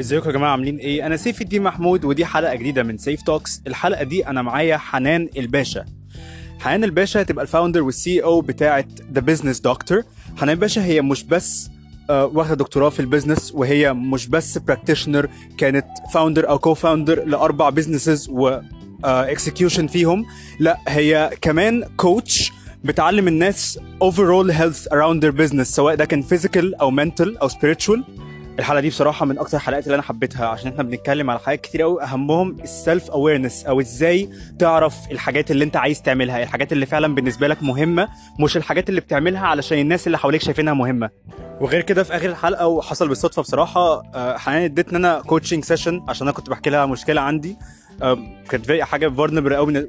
[0.00, 3.62] ازيكم يا جماعة عاملين إيه؟ أنا سيف الدين محمود ودي حلقة جديدة من سيف توكس
[3.66, 5.84] الحلقة دي أنا معايا حنان الباشا.
[6.60, 10.02] حنان الباشا هتبقى الفاوندر والسي أو بتاعة ذا بزنس دكتور
[10.36, 11.70] حنان الباشا هي مش بس
[12.10, 15.28] آه، واخدة دكتوراه في البيزنس وهي مش بس براكتيشنر
[15.58, 18.60] كانت فاوندر أو كو فاوندر لأربع بزنسز و
[19.04, 20.26] اكسكيوشن فيهم.
[20.58, 22.52] لا هي كمان كوتش
[22.84, 27.98] بتعلم الناس overall health around their business سواء ده كان physical أو mental أو spiritual.
[28.58, 31.82] الحلقة دي بصراحة من أكتر الحلقات اللي أنا حبيتها عشان إحنا بنتكلم على حاجات كتير
[31.82, 37.14] قوي أهمهم السيلف اويرنس أو إزاي تعرف الحاجات اللي أنت عايز تعملها الحاجات اللي فعلا
[37.14, 38.08] بالنسبة لك مهمة
[38.40, 41.10] مش الحاجات اللي بتعملها علشان الناس اللي حواليك شايفينها مهمة.
[41.60, 46.26] وغير كده في آخر الحلقة وحصل بالصدفة بصراحة آه، حنان ادتني أنا كوتشنج سيشن عشان
[46.26, 47.56] أنا كنت بحكي لها مشكلة عندي.
[48.50, 49.88] كانت في حاجة فولنربل قوي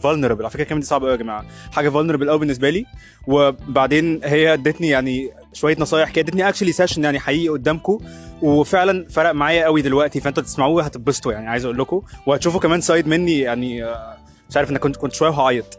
[0.00, 1.44] فولنربل على فكرة الكلمة دي صعبة قوي يا جماعة.
[1.72, 2.84] حاجة فولنربل قوي بالنسبة لي.
[3.26, 7.98] وبعدين هي ادتني يعني شوية نصايح كده ادتني اكشلي سيشن يعني حقيقي قدامكم
[8.42, 12.02] وفعلا فرق معايا قوي دلوقتي فأنتوا تسمعوه هتتبسطوا يعني عايز أقول لكم.
[12.26, 14.16] وهتشوفوا كمان سايد مني يعني آه،
[14.50, 15.76] مش عارف أنا كنت كنت شوية وهعيط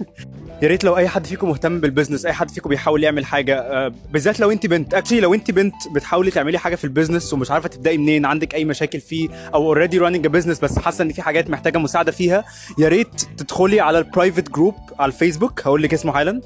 [0.62, 3.92] يا ريت لو أي حد فيكم مهتم بالبزنس أي حد فيكم بيحاول يعمل حاجة آه،
[4.12, 4.94] بالذات لو أنت بنت.
[4.94, 8.64] اكشلي لو أنت بنت بتحاولي تعملي حاجة في البيزنس ومش عارفة تبدأي منين عندك أي
[8.64, 12.44] مشاكل فيه أو اوريدي راننج بزنس بس حاسة إن في حاجات محتاجة مساعدة فيها
[12.78, 15.60] يا ريت تدخلي على البرايفت جروب على الفيسبوك.
[15.60, 16.40] هقول لك اسمه حالا.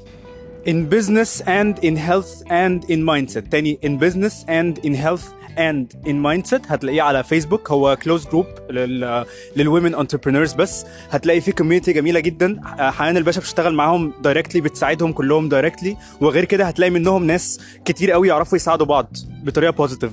[0.67, 3.49] In business and in health and in mindset.
[3.51, 5.25] تاني in business and in health
[5.57, 10.85] and in mindset هتلاقيه على فيسبوك هو كلوز جروب لل للومن انتربرينورز بس.
[11.09, 12.61] هتلاقي فيه كوميونتي جميلة جدا.
[12.77, 18.27] حنان الباشا بتشتغل معاهم دايركتلي بتساعدهم كلهم دايركتلي وغير كده هتلاقي منهم ناس كتير قوي
[18.27, 20.11] يعرفوا يساعدوا بعض بطريقة بوزيتيف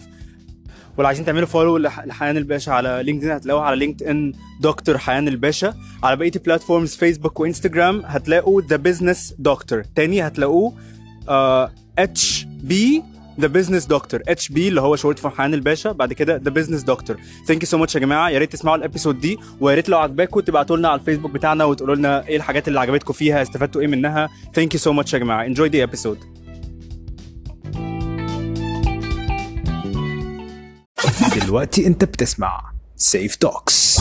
[0.96, 5.74] ولو عايزين تعملوا فولو لحنان الباشا على لينكدين هتلاقوها على لينكد ان دكتور حنان الباشا.
[6.02, 10.72] على بقية البلاتفورمز فيسبوك وانستجرام هتلاقوا ذا بزنس دكتور تاني هتلاقوه
[11.98, 13.02] اتش بي
[13.40, 15.92] ذا بزنس دكتور اتش بي اللي هو شورت فور حنان الباشا.
[15.92, 18.30] بعد كده ذا بزنس دكتور ثانك يو سو ماتش يا جماعة.
[18.30, 21.94] يا ريت تسمعوا الابيسود دي ويا ريت لو عجباكم تبعتوا لنا على الفيسبوك بتاعنا وتقولوا
[21.94, 24.28] لنا إيه الحاجات اللي عجبتكم فيها استفدتوا إيه منها.
[24.54, 25.44] ثانك يو سو ماتش يا جماعة.
[25.44, 26.18] انجوي ذا ابيسود
[31.44, 34.00] دلوقتي انت بتسمع سيف توكس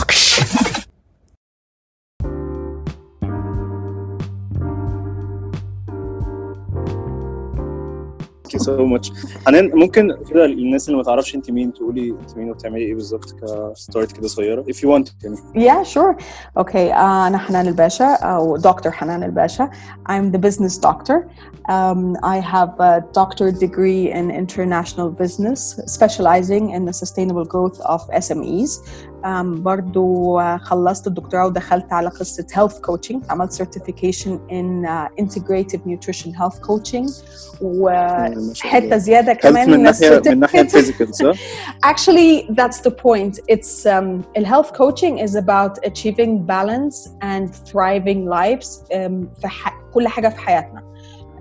[8.57, 9.11] ثانك يو سو ماتش
[9.45, 13.35] حنان ممكن كده للناس اللي ما تعرفش انت مين تقولي انت مين وبتعملي ايه بالظبط
[13.41, 16.15] كستارت كده صغيره if you want يعني Yeah, sure.
[16.59, 18.87] Okay, uh, أنا حنان الباشا أو Dr.
[18.87, 19.69] حنان الباشا.
[20.09, 21.27] I'm the business doctor.
[21.69, 28.01] Um, I have a doctorate degree in international business, specializing in the sustainable growth of
[28.27, 28.71] SMEs.
[29.23, 33.31] Um, برضو uh, خلصت الدكتوراه ودخلت على قصة health coaching.
[33.31, 37.05] عملت certification in uh, integrative nutrition health coaching.
[37.61, 38.97] ما شاء وحتة الله.
[38.97, 40.65] زيادة Health كمان من ناحيه من ناحيه certificate.
[40.75, 41.33] الفيزيكال صح؟
[41.85, 43.39] Actually, that's the point.
[43.47, 50.07] It's um, health coaching is about achieving balance and thriving lives um, في ح- كل
[50.07, 50.83] حاجة في حياتنا.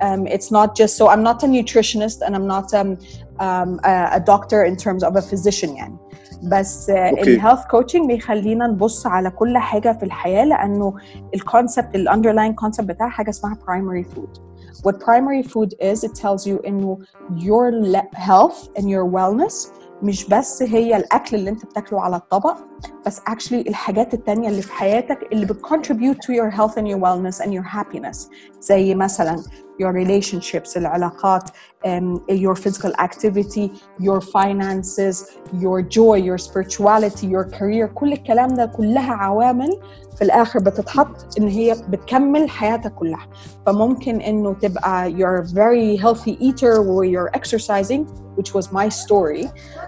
[0.00, 2.96] Um, it's not just so I'm not a nutritionist and I'm not um,
[3.40, 5.96] um, a, a doctor in terms of a physician يعني.
[6.43, 6.89] بس.
[6.89, 10.93] الهيلث كوتشنج بيخلينا نبص على كل حاجة في الحياة لأنه
[11.35, 14.39] الكونسبت الاندرلاين كونسبت بتاعها حاجة اسمها primary food.
[14.77, 16.99] What primary food is, it tells you إنه
[17.35, 17.71] your
[18.15, 19.71] health and your wellness
[20.03, 22.57] مش بس هي الاكل اللي انت بتاكله على الطبق
[23.05, 27.45] بس actually الحاجات التانية اللي في حياتك اللي بتcontribute to your health and your wellness
[27.45, 28.17] and your happiness
[28.61, 29.43] زي مثلا
[29.81, 33.69] your relationships العلاقات um, your physical activity
[34.01, 35.15] your finances
[35.53, 39.79] your joy your spirituality your career كل الكلام ده كلها عوامل
[40.17, 43.27] في الآخر بتتحط ان هي بتكمل حياتك كلها
[43.65, 48.05] فممكن انه تبقى you're a very healthy eater or you're exercising
[48.37, 49.45] which was my story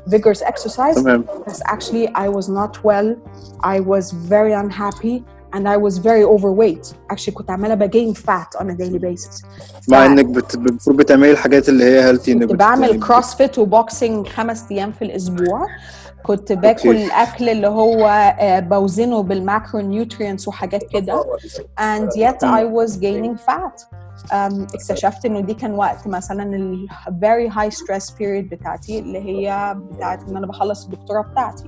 [0.07, 3.09] vigorous exercise because actually I was not well
[3.75, 5.23] I was very unhappy
[5.55, 6.93] and I was very overweight.
[7.13, 9.45] Actually كنت عمالة بجين fat on a daily basis.
[9.89, 14.27] مع إنك بت- المفروض بتعملي الحاجات اللي هي هيلثي إنك كنت بت- بعمل كروسفيت وبوكسينج
[14.27, 15.67] خمس أيام في الأسبوع.
[16.23, 17.05] كنت باكل أوكي.
[17.05, 18.07] الاكل اللي هو
[18.39, 21.23] آه، بوزنه بالماكرو نيوترينتس وحاجات كده.
[21.79, 23.99] and yet I was gaining fat.
[24.19, 29.75] Um, اكتشفت إنه دي كان وقت مثلا ال very high stress period بتاعتي اللي هي
[29.91, 31.63] بتاعت إن أنا بخلص الدكتوراه بتاعتي.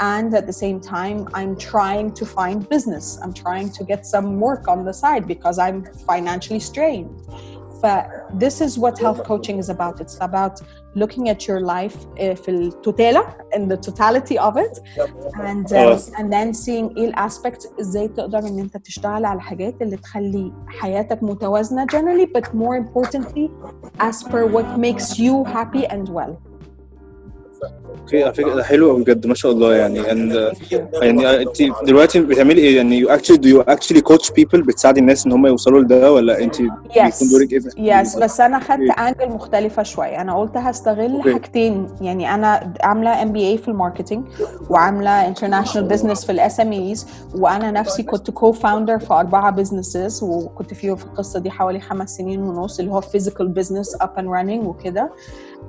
[0.00, 4.40] and at the same time I'm trying to find business I'm trying to get some
[4.40, 5.78] work on the side because I'm
[6.10, 7.10] financially strained
[7.82, 7.86] ف
[8.44, 10.54] this is what health coaching is about it's about
[11.02, 13.24] looking at your life uh, في التوتالة
[13.56, 14.78] in the totality of it
[15.34, 15.96] and um, آه.
[15.96, 21.22] and then seeing ايه الاسبكتس ازاي تقدر ان انت تشتغل على حاجات اللي تخلي حياتك
[21.22, 23.50] متوازنة generally but more importantly
[24.00, 26.34] as per what makes you happy and well
[28.01, 30.03] أوكي على فكرة ده حلو قوي بجد ما شاء الله يعني.
[30.03, 30.35] And,
[30.93, 35.25] يعني أنت دلوقتي بتعملي إيه؟ يعني you actually do you actually coach people بتساعدي الناس
[35.25, 36.61] إن هم يوصلوا لده ولا أنت.
[36.61, 38.99] بيكون دورك إيه؟ يس بس أنا خدت.
[38.99, 40.21] انجل مختلفة شوية.
[40.21, 41.21] أنا قلت هستغل.
[41.33, 41.87] حاجتين.
[42.01, 44.25] يعني أنا عاملة ام بي اي في الماركتنج
[44.69, 50.23] وعاملة انترناشونال بزنس في الاس ام ايز وأنا نفسي كنت كو فاوندر في أربعة بزنسز
[50.23, 54.27] وكنت فيه في القصة دي حوالي خمس سنين ونص اللي هو فيزيكال بزنس اب اند
[54.29, 55.09] راننج وكده.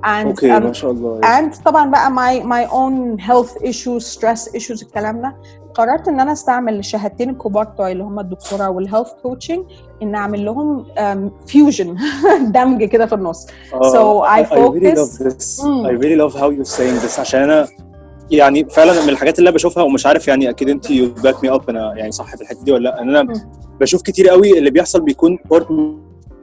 [0.05, 1.21] And أوكي um, ما شاء الله.
[1.21, 5.35] and طبعا بقى my my own health issues stress issues الكلام ده
[5.73, 9.65] قررت إن أنا أستعمل الشهادتين الكبار بتوعي اللي هم الدكتوراه والهيلث كوتشنج
[10.03, 10.85] إن أعمل لهم
[11.47, 11.97] فيوجن
[12.55, 13.47] دمج كده في النص
[14.95, 15.85] love this Mm.
[15.85, 17.67] I really love how you're saying this عشان أنا
[18.31, 21.49] يعني فعلا من الحاجات اللي أنا بشوفها ومش عارف يعني أكيد أنت you back me
[21.59, 23.33] up أنا يعني صح في الحتة دي ولا لأ إن أنا.
[23.79, 25.67] بشوف كتير قوي اللي بيحصل بيكون بارت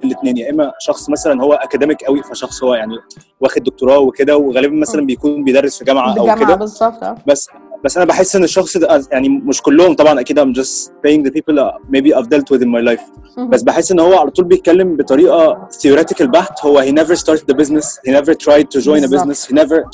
[0.05, 2.95] الاثنين يا إما شخص مثلا هو اكاديميك قوي فشخص هو يعني
[3.41, 5.06] واخد دكتوراه وكده وغالبا مثلا.
[5.06, 7.05] بيكون بيدرس في جامعة أو كده بالظبط.
[7.27, 7.49] بس
[7.85, 11.31] بس أنا بحس إن الشخص ده يعني مش كلهم طبعا أكيد I'm just saying the
[11.31, 13.03] people maybe I've dealt with in my life.
[13.49, 17.56] بس بحس إن هو على طول بيتكلم بطريقة theoretical بحت هو he never started the
[17.56, 19.85] business he never tried to join a business he never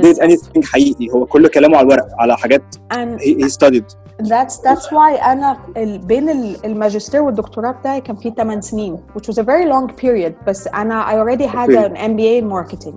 [0.00, 2.62] did anything حقيقي هو كل كلامه على الورق على حاجات
[2.94, 3.84] and he, he studied
[4.22, 5.58] that's that's why أنا
[6.06, 10.32] بين ال- الماجستير والدكتوراه بتاعي كان في 8 سنين which was a very long period
[10.46, 12.94] بس أنا I already had an MBA in marketing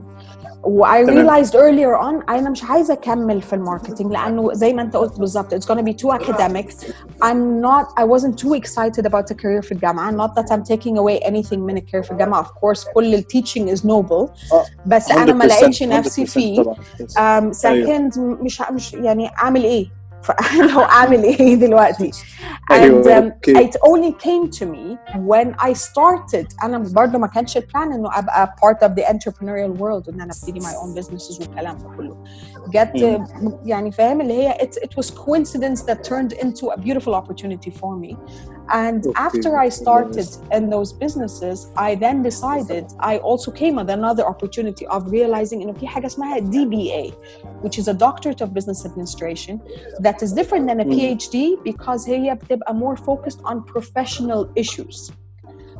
[0.64, 1.26] و I تمام.
[1.26, 5.55] realized earlier on انا مش عايزه اكمل في الماركتينج لانه زي ما انت قلت بالظبط
[5.55, 6.69] it's gonna be too academic
[7.25, 10.96] I'm not I wasn't too excited about a career في الجامعه not that I'm taking
[10.96, 14.12] away anything من الكارير في الجامعه of course كل ال teaching is noble
[14.52, 16.75] آه، بس انا ما 100% لقيتش نفسي 100% فيه طبعا
[17.50, 19.95] um, second مش مش يعني اعمل ايه
[20.75, 23.69] لو اعمل ايه دلوقتي and أيوة، um, أوكي.
[23.69, 28.55] it only came to me when I started انا برضه ما كانش البلان انه ابقى
[28.64, 32.17] part of the entrepreneurial world ان انا ابتدي my own businesses والكلام ده كله
[32.69, 33.58] جت مم.
[33.64, 37.96] يعني فاهم اللي هي it, it was coincidence that turned into a beautiful opportunity for
[38.05, 38.17] me
[38.69, 44.25] And after I started in those businesses, I then decided I also came at another
[44.25, 47.14] opportunity of realizing in a DBA,
[47.62, 49.62] which is a doctorate of business administration,
[50.00, 51.18] that is different than a mm.
[51.18, 52.18] PhD because here
[52.68, 55.12] are more focused on professional issues.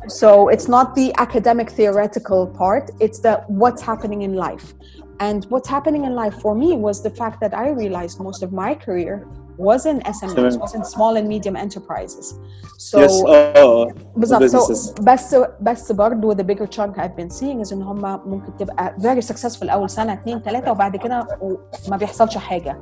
[0.06, 4.72] So it's not the academic theoretical part, it's the what's happening in life.
[5.20, 8.52] And what's happening in life for me was the fact that I realized most of
[8.52, 9.26] my career
[9.57, 10.59] was in SMEs, Sure.
[10.65, 12.25] was in small and medium enterprises.
[12.77, 14.89] So yes اه بالظبط businesses.
[14.89, 18.95] so بس بس برضه the bigger chunk I've been seeing is ان هم ممكن تبقى
[18.99, 21.27] very successful اول سنه اثنين ثلاثه وبعد كده
[21.89, 22.77] ما بيحصلش حاجه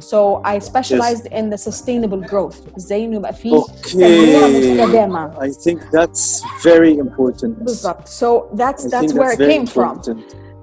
[0.00, 5.48] so I specialized in the sustainable growth ازاي انه يبقى فيه تنميه okay مستدامه I
[5.52, 9.98] think that's very important بالظبط so that's I that's think where it very came from
[9.98, 10.18] important.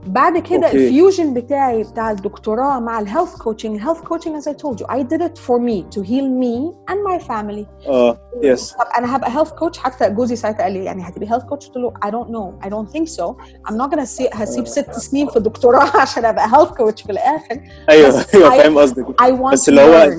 [0.06, 0.74] بعد كده Okay.
[0.74, 5.20] الفيوجن بتاعي بتاع الدكتوراه مع الهيلث كوتشنج الهيلث كوتشنج as I told you I did
[5.22, 7.88] it for me to heal me and my family.
[7.88, 11.44] آه يس طب أنا هبقى هيلث كوتش حتى جوزي ساعتها قال لي يعني هتبقي هيلث
[11.44, 13.24] كوتش قلت له I don't know I don't think so.
[13.68, 17.60] I'm not gonna see هسيب ست سنين في الدكتوراه عشان أبقى هيلث كوتش في الآخر.
[17.90, 19.06] أيوه أيوه فاهم قصدك.
[19.52, 20.10] بس اللي هو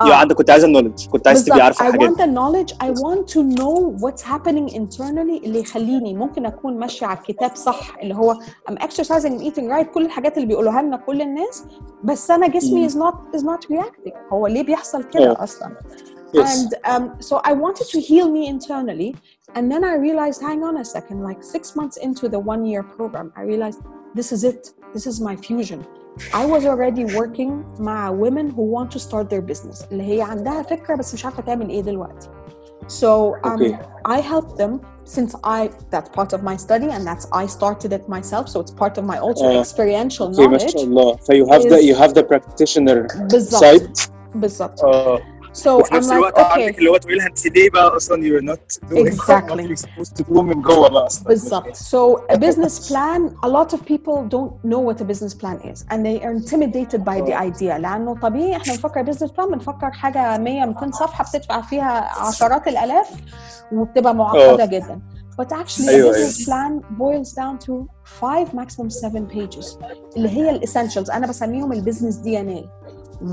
[0.00, 0.08] آه.
[0.08, 1.82] يا عندك كنت عايزه النولج كنت عايز تبقي بالظبط.
[1.82, 6.14] عارفه I حاجات want the knowledge I want to know what's happening internally اللي يخليني
[6.14, 8.34] ممكن اكون ماشيه على الكتاب صح اللي هو
[8.70, 11.64] I'm exercising and eating right كل الحاجات اللي بيقولوها لنا كل الناس
[12.04, 12.88] بس انا جسمي مم.
[12.88, 15.42] is not is not reacting هو ليه بيحصل كده آه.
[15.44, 15.76] اصلا
[16.32, 16.42] Yes.
[16.42, 19.10] And um, so I wanted to heal me internally.
[19.56, 22.82] And then I realized, hang on a second, like six months into the one year
[22.96, 23.80] program, I realized
[24.18, 24.62] this is it.
[24.94, 25.80] This is my fusion.
[26.34, 27.50] I was already working
[27.80, 31.42] مع women who want to start their business اللي هي عندها فكرة بس مش عارفة
[31.42, 32.28] تعمل ايه دلوقتي.
[32.88, 33.74] So um, Okay.
[34.16, 34.72] I helped them
[35.16, 35.60] since I
[35.92, 38.44] that's part of my study and that's I started it myself.
[38.52, 39.62] So it's part of my also آه.
[39.64, 40.66] experiential اوكي ما knowledge.
[40.72, 43.62] شاء الله ف you have the is- you have the practitioner بالظبط
[43.98, 44.84] side بالظبط.
[44.84, 45.18] اه
[45.54, 46.40] So وفي I'm نفس like, الوقت okay.
[46.40, 49.50] عندك اللي هو تقول لها انت ليه بقى اصلا you're not doing Exactly.
[49.50, 53.48] what you're supposed to do من جوه بقى اصلا بالظبط so a business plan a
[53.48, 57.20] lot of people don't know what a business plan is and they are intimidated by
[57.28, 62.18] the idea لانه طبيعي احنا بنفكر business plan بنفكر حاجه 100 200 صفحه بتدفع فيها
[62.26, 63.08] عشرات الالاف
[63.72, 65.00] وبتبقى معقده جدا
[65.42, 67.72] but actually أيوة، a business plan boils down to
[68.20, 69.76] five maximum seven pages
[70.16, 72.64] اللي هي الاسينشالز انا بسميهم البيزنس دي ان اي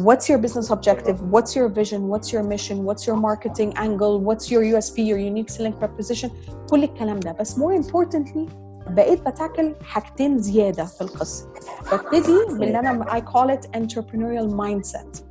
[0.08, 1.18] What's your business objective?
[1.34, 2.00] What's your vision?
[2.12, 2.84] What's your mission?
[2.88, 4.14] What's your marketing angle?
[4.28, 6.30] What's your USP, your unique selling proposition?
[6.70, 8.50] كل الكلام ده بس more importantly
[8.90, 11.46] بقيت بتاكل حاجتين زيادة في القصة
[11.94, 15.22] ببتدي باللي أنا I call it entrepreneurial mindset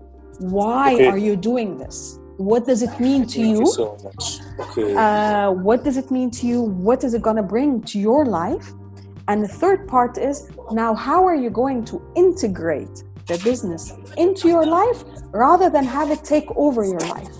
[0.40, 1.08] Why Okay.
[1.10, 2.18] are you doing this?
[2.38, 3.60] What does it mean to Thank you?
[3.60, 4.24] you so much
[4.64, 6.58] okay uh, what does it mean to you?
[6.88, 8.66] What is it going to bring to your life?
[9.30, 10.36] And the third part is
[10.82, 12.96] now how are you going to integrate
[13.30, 13.82] the business
[14.24, 15.00] into your life
[15.46, 17.36] rather than have it take over your life?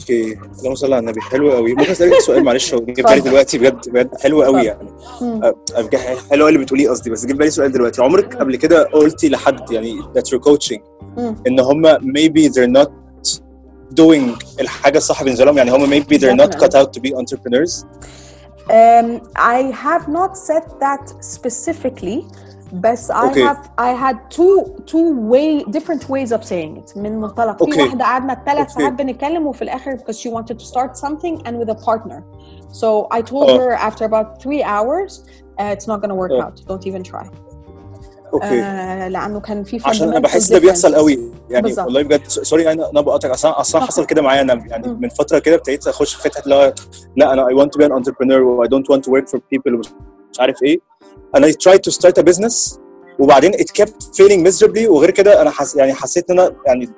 [0.00, 3.14] اوكي اللهم صل على النبي حلو قوي ممكن اسالك سؤال معلش هو جه في بالي
[3.14, 3.30] اتفضل.
[3.30, 4.88] دلوقتي بجد بجد حلو قوي يعني
[5.20, 5.44] مم.
[5.44, 5.96] أه، بجد
[6.30, 9.28] حلو قوي اللي بتقوليه قصدي بس جه في بالي سؤال دلوقتي عمرك قبل كده قلتي
[9.28, 10.80] لحد يعني that you're coaching
[11.18, 11.36] مم.
[11.46, 12.90] ان هم maybe they're not
[14.00, 16.66] doing الحاجه الصح بالنسبه لهم يعني هم maybe they're not Definitely.
[16.66, 17.84] cut out to be entrepreneurs
[18.70, 22.18] Um, I have not said that specifically,
[22.72, 23.40] but I Okay.
[23.48, 24.54] have I had two
[24.92, 26.88] two way different ways of saying it.
[26.96, 27.80] من منطلق في Okay.
[27.80, 28.74] واحدة قعدنا ثلاث Okay.
[28.74, 32.24] ساعات بنتكلم وفي الآخر because she wanted to start something and with a partner.
[32.72, 33.56] So I told Oh.
[33.58, 35.12] her after about three hours,
[35.60, 36.42] uh, it's not going to work Oh.
[36.44, 36.56] out.
[36.70, 37.26] Don't even try.
[38.33, 38.61] أوكي.
[38.61, 41.31] آه لأنه كان في عشان أنا بحس ده بيحصل قوي.
[41.49, 41.85] يعني بالزبط.
[41.85, 44.97] والله بجد سوري أنا أنا بقاطعك أصلا أصلا حصل كده معايا أنا يعني م.
[45.01, 46.73] من فترة كده ابتديت أخش في حتة لا
[47.15, 49.81] لا أنا اي ونت تو بي ان انتربرنور اي دونت ونت تو ورك فور بيبل
[50.31, 50.79] مش عارف إيه.
[51.35, 52.79] أنا تراي تو ستارت ا بزنس
[53.19, 56.89] وبعدين ات كيبت فيلينج ميزربلي وغير كده أنا حس يعني حسيت إن أنا يعني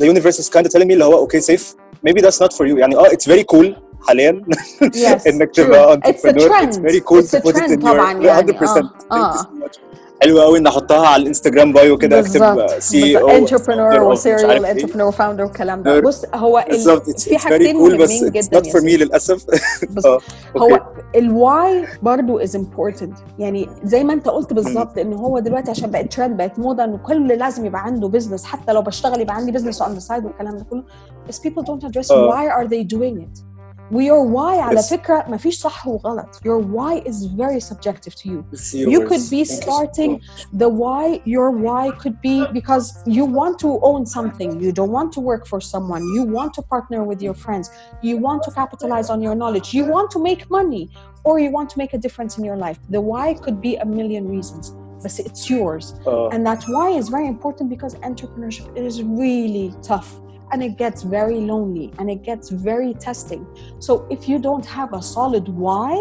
[0.00, 2.76] ذا يونيفرس از كايند تيلينج مي اللي هو أوكي سيف ميبي ذاتس نوت فور يو
[2.78, 3.76] يعني آه اتس فيري كول
[4.08, 4.42] حاليا
[5.28, 8.30] إنك تبقى انتربرنور اتس فيري كول تو to put it in طبعاً يعني.
[8.30, 8.42] آه.
[8.42, 9.34] your 100% آه.
[10.24, 10.26] آه.
[10.26, 10.34] آه.
[10.34, 15.44] حلو قوي ان أحطها على الانستجرام بايو كده أكتب سي أو انتربرنور وسيريال انتربرنور فاوندر
[15.44, 16.00] والكلام ده.
[16.00, 17.10] بص هو ال- بالظبط.
[17.20, 18.96] في حاجتين cool بس جدا for me سيدي.
[18.96, 19.44] للأسف.
[20.06, 20.18] آه
[20.56, 20.80] هو
[21.16, 26.12] الواي برضو از امبورتنت يعني زي ما أنت قلت بالظبط ان هو دلوقتي عشان بقت
[26.12, 29.82] ترند بقت موضه انه كل لازم يبقى عنده بزنس حتى لو بشتغل يبقى عندي بزنس
[29.82, 30.84] اون ذا سايد والكلام ده كله.
[31.28, 32.30] بس people don't address آه.
[32.30, 33.53] why are they doing it.
[33.91, 34.89] ويور واي على Yes.
[34.89, 39.09] فكره ما فيش صح وغلط your why is very subjective to you It's You yours.
[39.09, 40.61] could be Thank you so starting much.
[40.61, 42.85] the why your why could be because
[43.17, 46.61] you want to own something you don't want to work for someone you want to
[46.75, 47.65] partner with your friends
[48.07, 50.83] you want to capitalize on your knowledge you want to make money
[51.27, 53.87] or you want to make a difference in your life the why could be a
[53.99, 54.65] million reasons
[55.03, 60.09] but it's yours اه and that why is very important because entrepreneurship is really tough
[60.53, 63.43] and it gets very lonely and it gets very testing
[63.87, 65.91] so if you don't have a solid why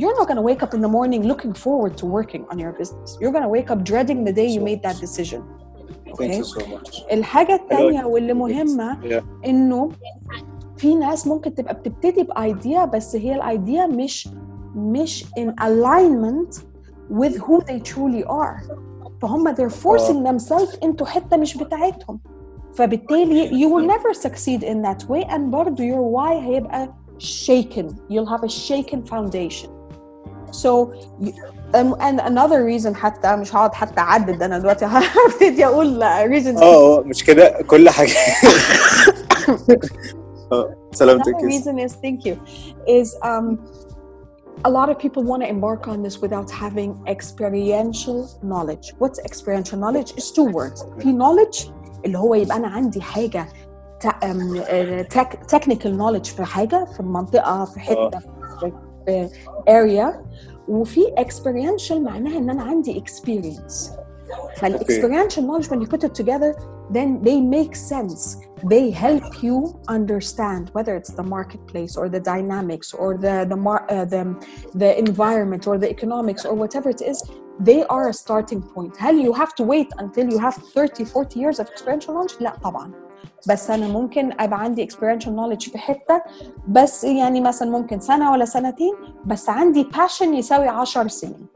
[0.00, 2.72] you're not going to wake up in the morning looking forward to working on your
[2.80, 5.40] business you're going to wake up dreading the day you made that decision
[6.18, 9.22] thank okay you so much الحاجة التانية واللي مهمة Yeah.
[9.46, 9.88] انه
[10.76, 14.28] في ناس ممكن تبقى بتبتدي بايديا بس هي الايديا مش
[14.74, 16.60] مش in alignment
[17.10, 18.72] with who they truly are
[19.22, 22.20] فهم they're forcing themselves into حتة مش بتاعتهم
[22.74, 28.30] فبالتالي you will never succeed in that way and برضه your why هيبقى shaken you'll
[28.34, 29.68] have a shaken foundation
[30.52, 31.32] so you,
[31.74, 36.98] um, and another reason حتى مش هقعد حتى اعدد انا دلوقتي هبتدي اقول reasons اه
[36.98, 38.10] اه مش كده كل حاجه
[40.52, 42.36] اه سلامتك Another يا reason is thank you
[42.88, 43.58] is um,
[44.64, 48.92] a lot of people want to embark on this without having experiential knowledge.
[48.98, 50.12] What's experiential knowledge?
[50.18, 50.84] Is two words.
[50.98, 51.70] في knowledge
[52.04, 53.46] اللي هو يبقى أنا عندي حاجة
[54.04, 58.18] ta- um, uh, tech- technical knowledge في حاجة في منطقة في حتة
[58.60, 58.72] في
[59.06, 59.28] في
[59.68, 60.14] area
[60.68, 63.90] وفي experiential معناها إن أنا عندي experience.
[64.56, 66.54] فالاكسبeriential knowledge when you put it together
[66.98, 68.36] then they make sense
[68.74, 69.56] they help you
[69.88, 74.22] understand whether it's the marketplace or the dynamics or the the mar- uh, the,
[74.82, 77.18] the environment or the economics or whatever it is
[77.64, 81.40] they are a starting point هل you have to wait until you have 30 40
[81.40, 82.90] years of experiential knowledge لا طبعا
[83.48, 86.22] بس انا ممكن ابقى عندي experiential knowledge في حته
[86.68, 88.92] بس يعني مثلا ممكن سنه ولا سنتين
[89.26, 91.46] بس عندي passion يساوي 10 سنين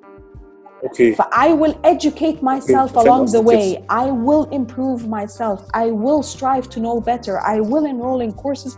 [0.84, 3.82] اوكي But I will educate myself فاهم along the قصدك، way.
[3.90, 5.60] I will improve myself.
[5.74, 7.38] I will strive to know better.
[7.40, 8.72] I will enroll in courses.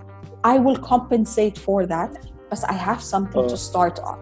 [0.44, 2.10] I will compensate for that.
[2.50, 3.70] But I have something to آه.
[3.70, 4.18] start on.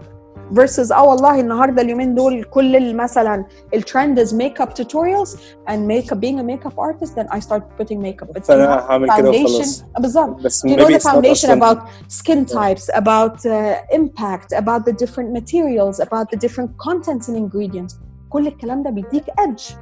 [0.52, 5.30] Versus اه والله النهارده اليومين دول كل ال- مثلا الترند is makeup tutorials
[5.68, 8.28] and makeup being a makeup artist then I start putting makeup.
[8.28, 10.96] But do you فانا have هعمل كده وخلاص foundation بالظبط بس you know maybe the
[10.96, 11.78] it's not foundation أصلاً- about
[12.08, 17.94] skin types, about uh, impact, about the different materials, about the different contents and ingredients.
[18.30, 19.72] كل الكلام ده بيديك edge.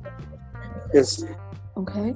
[0.97, 1.25] yes
[1.83, 2.09] Okay.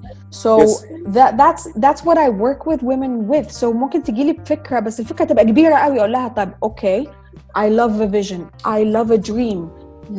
[0.42, 0.72] So Yes.
[1.16, 3.48] that that's that's what I work with women with.
[3.60, 7.08] So ممكن تجي لي بفكرة بس الفكرة تبقى كبيرة قوي اقول لها طب okay
[7.56, 8.40] I love a vision.
[8.64, 9.60] I love a dream.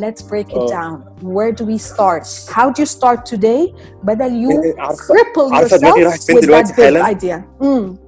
[0.03, 0.67] Let's break it آه.
[0.67, 1.23] down.
[1.23, 2.25] Where do we start?
[2.55, 3.73] How do you start today?
[4.03, 7.05] بدل you إيه، عارفة- cripple عارفة دماغي yourself راحت فين with دلوقتي that big حالا؟
[7.13, 7.63] idea.
[7.63, 8.07] Mm.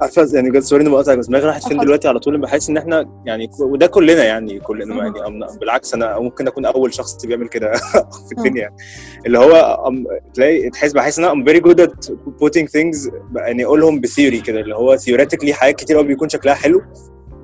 [0.00, 1.84] عارفه يعني بجد سوري اني بقطعك بس دماغي راحت فين اتفضل.
[1.86, 5.16] دلوقتي على طول بحس ان احنا يعني وده كلنا يعني كلنا مهم.
[5.16, 7.72] يعني أم- بالعكس انا ممكن اكون اول شخص بيعمل كده
[8.28, 8.74] في الدنيا يعني
[9.26, 12.10] اللي هو أم- تلاقي تحس بحس ان انا I'm very good at
[12.44, 16.82] putting things يعني اقولهم بثيوري كده اللي هو theoretically حاجات كتير قوي بيكون شكلها حلو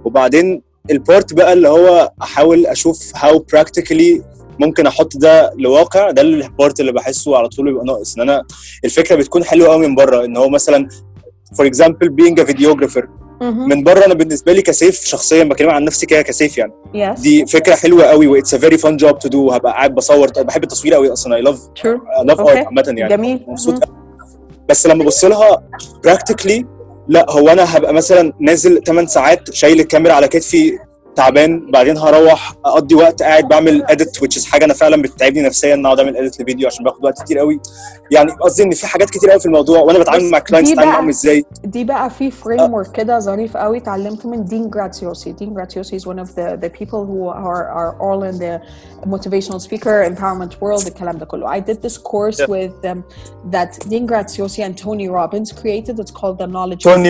[0.04, 4.21] وبعدين البارت بقى اللي هو أحاول أشوف هاو براكتيكالي
[4.59, 8.15] ممكن أحط ده لواقع ده البارت اللي بحسه على طول بيبقى ناقص.
[8.15, 8.43] إن أنا
[8.85, 10.25] الفكرة بتكون حلوة قوي من بره.
[10.25, 10.89] إن هو مثلا
[11.57, 13.07] فور اكزامبل بينج ا فيديوجرافر.
[13.41, 16.73] من بره أنا بالنسبة لي كسيف شخصيا بكلم عن نفسي كده كسيف يعني.
[16.93, 17.21] Yes.
[17.21, 20.63] دي فكرة حلوة قوي واتس ا فيري فان جوب تو دو هبقى قاعد بصور بحب
[20.63, 21.35] التصوير قوي أصلا.
[21.35, 21.59] اي لاف
[22.25, 22.39] لاف.
[22.39, 23.09] ارت عامة يعني.
[23.09, 23.45] جميل.
[23.47, 23.83] مبسوط
[24.69, 25.63] بس لما ابص لها
[26.03, 26.65] براكتيكلي
[27.11, 30.79] لا هو أنا هبقى مثلا نازل 8 ساعات شايل الكاميرا على كتفي
[31.15, 35.73] تعبان بعدين هروح أقضي وقت قاعد بعمل اديت which is حاجة أنا فعلا بتتعبني نفسيا
[35.73, 37.59] إن أقعد أعمل اديت لفيديو عشان باخد وقت كتير قوي
[38.11, 41.09] يعني قصدي إن في حاجات كتير قوي في الموضوع وأنا بتعامل مع كلاينتس بتعامل معاهم
[41.09, 45.99] إزاي دي بقى في فريم ورك كده ظريف قوي اتعلمته من دين جراتيوسي دين جراتيوسي
[45.99, 48.59] is one of the the people who are are all in the
[49.09, 52.47] motivational speaker empowerment world الكلام ده كله I did this course Yeah.
[52.55, 52.99] with um,
[53.55, 57.09] that Dean Graziosi and Tony Robbins created it's called the knowledge توني.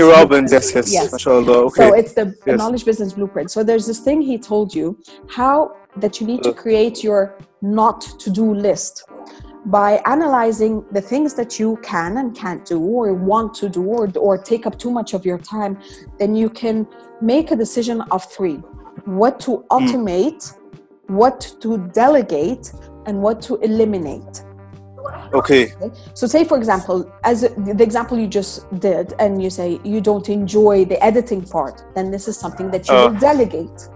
[0.55, 2.57] يس يس yes ما شاء الله So أوكي it's the Yes.
[2.61, 3.47] knowledge business blueprint.
[3.51, 4.85] So there's this thing he told you
[5.37, 5.55] how
[6.03, 6.63] that you need to Uh.
[6.63, 7.21] create your
[7.79, 8.93] not to do list
[9.77, 14.05] by analyzing the things that you can and can't do or want to do or,
[14.27, 15.73] or take up too much of your time.
[16.19, 16.75] Then you can
[17.33, 18.57] make a decision of three
[19.21, 20.41] what to automate,
[21.21, 21.69] what to
[22.03, 22.65] delegate,
[23.07, 24.33] and what to eliminate.
[25.33, 25.73] Okay.
[26.13, 30.27] So, say for example, as the example you just did, and you say you don't
[30.29, 33.89] enjoy the editing part, then this is something that you uh, will delegate.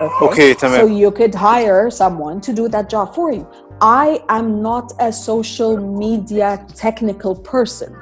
[0.00, 0.52] Okay.
[0.52, 3.46] okay so you could hire someone to do that job for you.
[3.80, 7.94] I am not a social media technical person.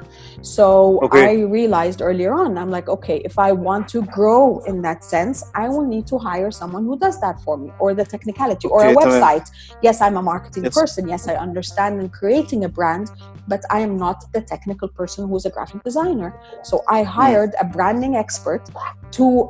[0.43, 1.23] So Okay.
[1.23, 5.41] I realized earlier on, I'm like, okay, if I want to grow in that sense,
[5.55, 8.83] I will need to hire someone who does that for me, or the technicality, or
[8.83, 9.45] a website.
[9.81, 10.73] Yes, I'm a marketing Yes.
[10.75, 11.07] person.
[11.07, 13.09] Yes, I understand in creating a brand,
[13.47, 16.35] but I am not the technical person who's a graphic designer.
[16.63, 18.63] So I hired a branding expert
[19.11, 19.49] to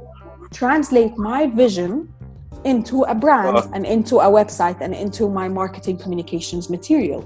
[0.53, 2.07] translate my vision
[2.65, 7.25] into a brand and into a website and into my marketing communications material.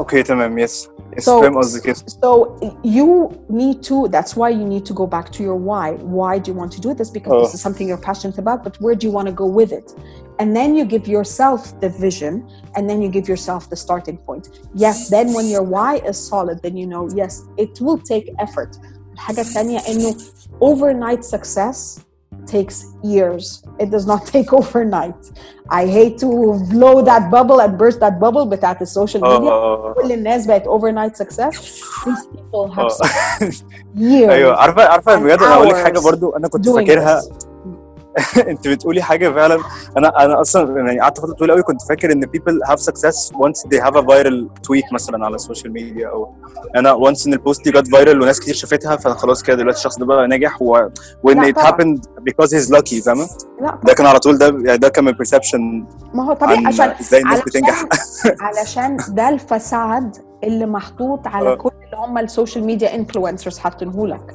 [0.00, 2.46] اوكي تمام يس يس So- فاهم قصدك يس So
[2.84, 3.08] you
[3.50, 5.88] need to, that's why you need to go back to your why.
[6.18, 7.08] Why do you want to do this?
[7.16, 7.56] Because this Oh.
[7.56, 9.88] is something you're passionate about, but where do you want to go with it?
[10.40, 12.34] And then you give yourself the vision
[12.74, 14.44] and then you give yourself the starting point.
[14.84, 17.32] Yes, then when your why is solid, then you know, yes,
[17.64, 18.72] it will take effort.
[19.14, 20.14] الحاجة الثانية إنه
[20.60, 21.78] overnight success
[22.46, 23.62] takes years.
[23.82, 25.20] It does not take overnight.
[25.80, 26.28] I hate to
[26.74, 30.64] blow that bubble and burst that bubble بتاعت السوشيال اه ميديا اه كل الناس بقت
[30.64, 31.54] overnight success
[32.04, 33.54] these people have اه spent
[33.96, 36.74] years ايوه عارفه عارفه and بجد انا هقول لك حاجه hours برضو انا كنت doing
[36.74, 37.46] فاكرها this.
[38.51, 39.59] انت بتقولي حاجة فعلا.
[39.97, 43.61] أنا أنا أصلا يعني قعدت فترة طويلة قوي كنت فاكر إن people have success once
[43.69, 46.33] they have a viral tweet مثلا على السوشيال ميديا أو
[46.75, 49.97] أنا once إن البوست دي جت فايرال وناس كتير شافتها فانا خلاص كده دلوقتي الشخص
[49.99, 50.87] ده بقى ناجح و
[51.27, 51.71] when لا it طبعا.
[51.71, 51.99] happened
[52.29, 53.27] because he's lucky فاهمة؟
[53.83, 55.59] ده كان على طول ده يعني ده كان من perception
[56.13, 57.85] ما هو طبيعي عشان إزاي الناس بتنجح.
[58.45, 61.55] علشان ده الفساد اللي محطوط على آه.
[61.55, 64.33] كل اللي هم السوشيال ميديا انفلونسرز حاطينه لك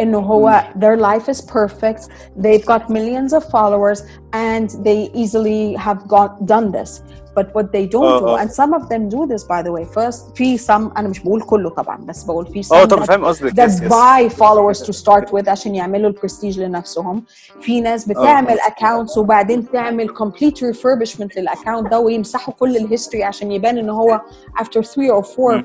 [0.00, 2.02] انه هو their life is perfect
[2.38, 4.00] they've got millions of followers
[4.34, 7.02] and they easily have got done this
[7.40, 8.44] but what they don't آه، do آه.
[8.44, 11.42] and some of them do this by the way first في some أنا مش بقول
[11.42, 14.92] كله طبعا بس بقول في some آه طبعا that فاهم قصدك that buy followers to
[14.92, 17.24] start with عشان يعملوا البرستيج لنفسهم.
[17.60, 23.78] في ناس بتعمل accounts وبعدين تعمل complete refurbishment للاكونت ده ويمسحوا كل الهيستوري عشان يبان
[23.78, 24.20] إن هو
[24.60, 25.64] after three or four.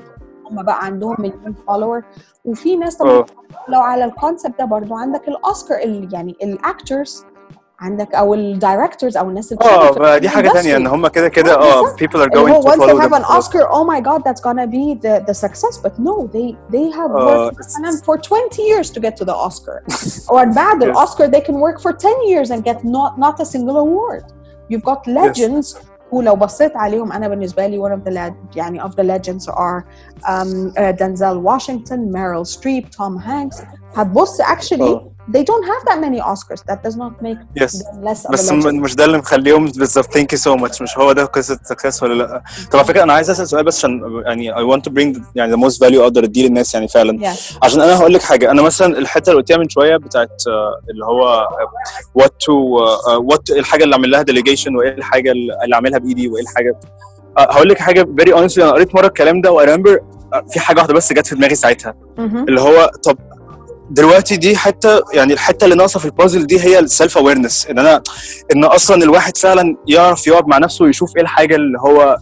[0.50, 2.02] هم بقى عندهم مليون فولور
[2.44, 3.24] وفي ناس طبعا
[3.68, 7.24] لو على الكونسبت ده برضو عندك الاوسكار ال- يعني الاكترز
[7.79, 10.93] عندك او الدايركتورز او الناس اللي اه بتشتغل في ما دي حاجه تانية ان الindustry.
[10.93, 11.99] هم كده كده آه، اه بالظبط.
[12.03, 14.01] people are اللي going هو to once they follow have them an Oscar oh my
[14.09, 18.01] god that's gonna be the, the success but no they they have Uh, worked it's-
[18.05, 19.83] for 20 years to get to the Oscar
[20.29, 20.83] or بعد Yes.
[20.83, 24.23] الأوسكار they can work for 10 years and get not not a single award
[24.71, 25.75] you've got legends
[26.11, 29.47] who لو بصيت عليهم أنا بالنسبة لي one of the leg- يعني of the legends
[29.49, 29.83] are
[30.25, 33.61] um, uh, Denzel Washington Meryl Streep Tom Hanks
[33.95, 36.60] هتبص actually اه They don't have that many Oscars.
[36.70, 37.72] That does not make Yes.
[37.82, 40.12] them less of a بس مش ده اللي مخليهم بالظبط.
[40.14, 43.12] ثانك يو سو ماتش مش هو ده قصة سكسس ولا لأ؟ طب على فكرة أنا
[43.12, 46.24] عايز أسأل سؤال بس عشان يعني I want to bring يعني the most value أقدر
[46.24, 47.32] اديه للناس يعني فعلا.
[47.34, 48.50] Yeah عشان أنا هقول لك حاجة.
[48.50, 51.48] أنا مثلا الحتة اللي قلتيها من شوية بتاعت آه، اللي هو
[52.14, 52.54] وات تو
[53.20, 56.80] وات الحاجة اللي اعمل لها ديليجيشن وإيه الحاجة اللي اعملها بإيدي وإيه الحاجة.
[57.38, 59.98] آه، هقول لك حاجة فيري اونستلي أنا قريت مرة الكلام ده وريمبر
[60.50, 61.94] في حاجة واحدة بس جت في دماغي ساعتها.
[62.18, 63.18] اللي هو طب
[63.90, 68.02] دلوقتي دي حتة يعني الحتة اللي ناقصة في البازل دي هي السيلف اويرنس إن أنا
[68.54, 72.18] إن أصلا الواحد فعلا يعرف يقعد مع نفسه ويشوف إيه الحاجة اللي هو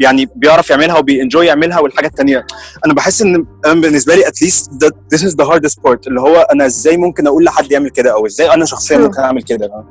[0.00, 2.46] يعني بيعرف يعملها وبينجوي يعملها والحاجة التانية.
[2.86, 4.70] أنا بحس إن أنا بالنسبة لي اتليست
[5.14, 8.26] this is the hardest part اللي هو أنا إزاي ممكن أقول لحد يعمل كده أو
[8.26, 8.96] إزاي أنا شخصيا.
[8.98, 9.84] ممكن أعمل كده.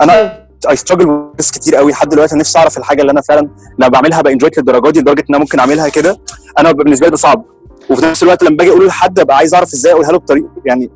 [0.00, 3.88] أنا struggle with this كتير قوي لحد دلوقتي نفسي أعرف الحاجة اللي أنا فعلا لما
[3.88, 6.20] بعملها بانجويت للدرجه دي لدرجة إن أنا ممكن أعملها كده.
[6.58, 7.44] أنا بالنسبة لي ده صعب.
[7.90, 10.90] وفي نفس الوقت لما باجي أقول لحد ابقى عايز اعرف إزاي اقولها له بطريقه يعني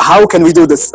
[0.00, 0.92] how can we do this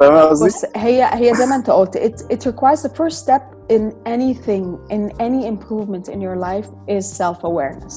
[0.00, 3.42] فاهم قصدي؟ بص هي هي زي ما انت قلت it, it requires the first step
[3.72, 7.94] in anything in any improvement in your life is self-awareness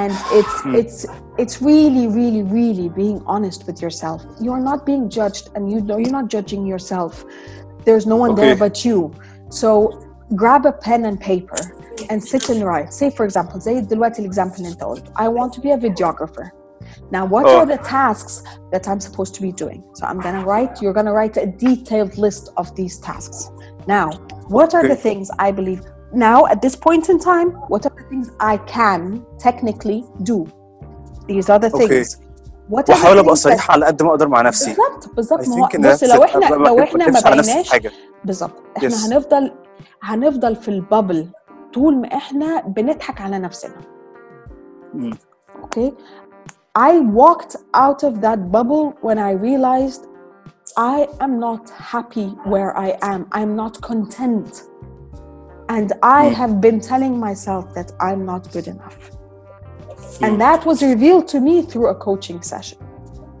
[0.00, 0.98] and it's it's
[1.42, 5.98] it's really really really being honest with yourself you're not being judged and you know
[6.02, 7.12] you're not judging yourself
[7.86, 8.64] there's no one there Okay.
[8.66, 8.98] but you
[9.60, 9.68] so
[10.42, 11.58] grab a pen and paper
[12.11, 15.53] and sit and write say for example زي دلوقتي الاكزامبل اللي انت قلت I want
[15.55, 16.45] to be a videographer
[17.15, 17.59] now what Oh.
[17.59, 18.33] are the tasks
[18.73, 22.13] that I'm supposed to be doing so I'm gonna write you're gonna write a detailed
[22.25, 23.39] list of these tasks
[23.95, 24.07] now
[24.57, 25.07] what are the Okay.
[25.09, 25.81] things I believe
[26.29, 29.01] now at this point in time what are the things I can
[29.47, 29.99] technically
[30.31, 30.37] do
[31.31, 31.87] these are the Okay.
[31.87, 32.09] things
[32.73, 35.15] what are the واحاول ابقى things that- صريح على قد ما اقدر مع نفسي بالظبط
[35.15, 36.23] بالظبط I ما هو think بص that's لو it.
[36.25, 37.91] احنا أبقى لو ما احنا ما بكتبش على نفسي بقيناش حاجه
[38.25, 38.93] بالظبط احنا Yes.
[38.93, 39.51] هنفضل
[40.03, 41.27] هنفضل في البابل
[41.73, 43.75] طول ما احنا بنضحك على نفسنا
[44.93, 45.11] مم.
[45.63, 45.91] okay
[46.79, 50.01] I walked out of that bubble when I realized
[50.77, 54.51] I am not happy where I am I'm not content
[55.75, 55.87] and
[56.21, 56.33] I Mm.
[56.41, 58.97] have been telling myself that I'm not good enough
[60.25, 62.79] and that was revealed to me through a coaching session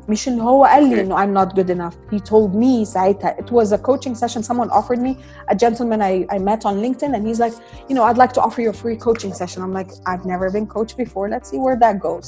[0.09, 0.99] مش ان هو قال لي Okay.
[0.99, 4.69] انه I'm not good enough he told me ساعتها it was a coaching session someone
[4.79, 5.11] offered me
[5.51, 7.53] a gentleman I, I met on LinkedIn and he's like
[7.89, 10.47] you know I'd like to offer you a free coaching session I'm like I've never
[10.57, 12.27] been coached before let's see where that goes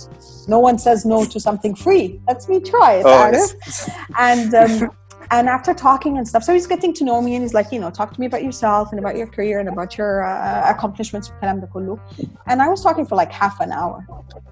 [0.56, 3.48] no one says no to something free let's me try it Oh, عارف?
[3.66, 3.90] yes.
[4.30, 4.74] and um,
[5.31, 7.81] and after talking and stuff, so he's getting to know me and he's like, you
[7.81, 11.33] know, talk to me about yourself and about your career and about your uh, accomplishments.
[11.43, 14.07] And I was talking for like half an hour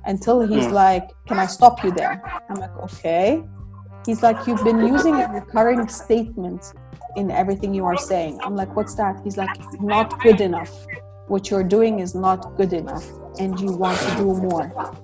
[0.04, 0.72] until he's hmm.
[0.72, 2.22] like, can I stop you there?
[2.48, 3.42] I'm like, okay.
[4.06, 6.74] He's like, you've been using a recurring statement
[7.16, 8.40] in everything you are saying.
[8.42, 9.20] I'm like, what's that?
[9.24, 10.86] He's like, not good enough.
[11.28, 13.08] What you're doing is not good enough
[13.38, 14.94] and you want to do more.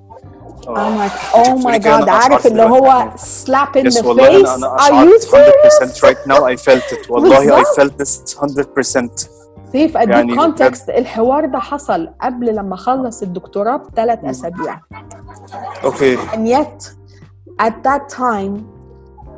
[0.67, 1.87] I'm like oh my god.
[1.87, 6.01] أنا عارف اللي هو slap in Yes, the face أنا أنا are you serious?
[6.01, 6.45] 100% right now.
[6.45, 7.09] I felt it.
[7.11, 9.31] والله I felt this 100%
[9.73, 14.81] سيف اديك يعني كونتكست الحوار ده حصل قبل لما اخلص الدكتوراه بثلاث أسابيع.
[15.85, 16.91] أوكي and yet
[17.63, 18.70] at that time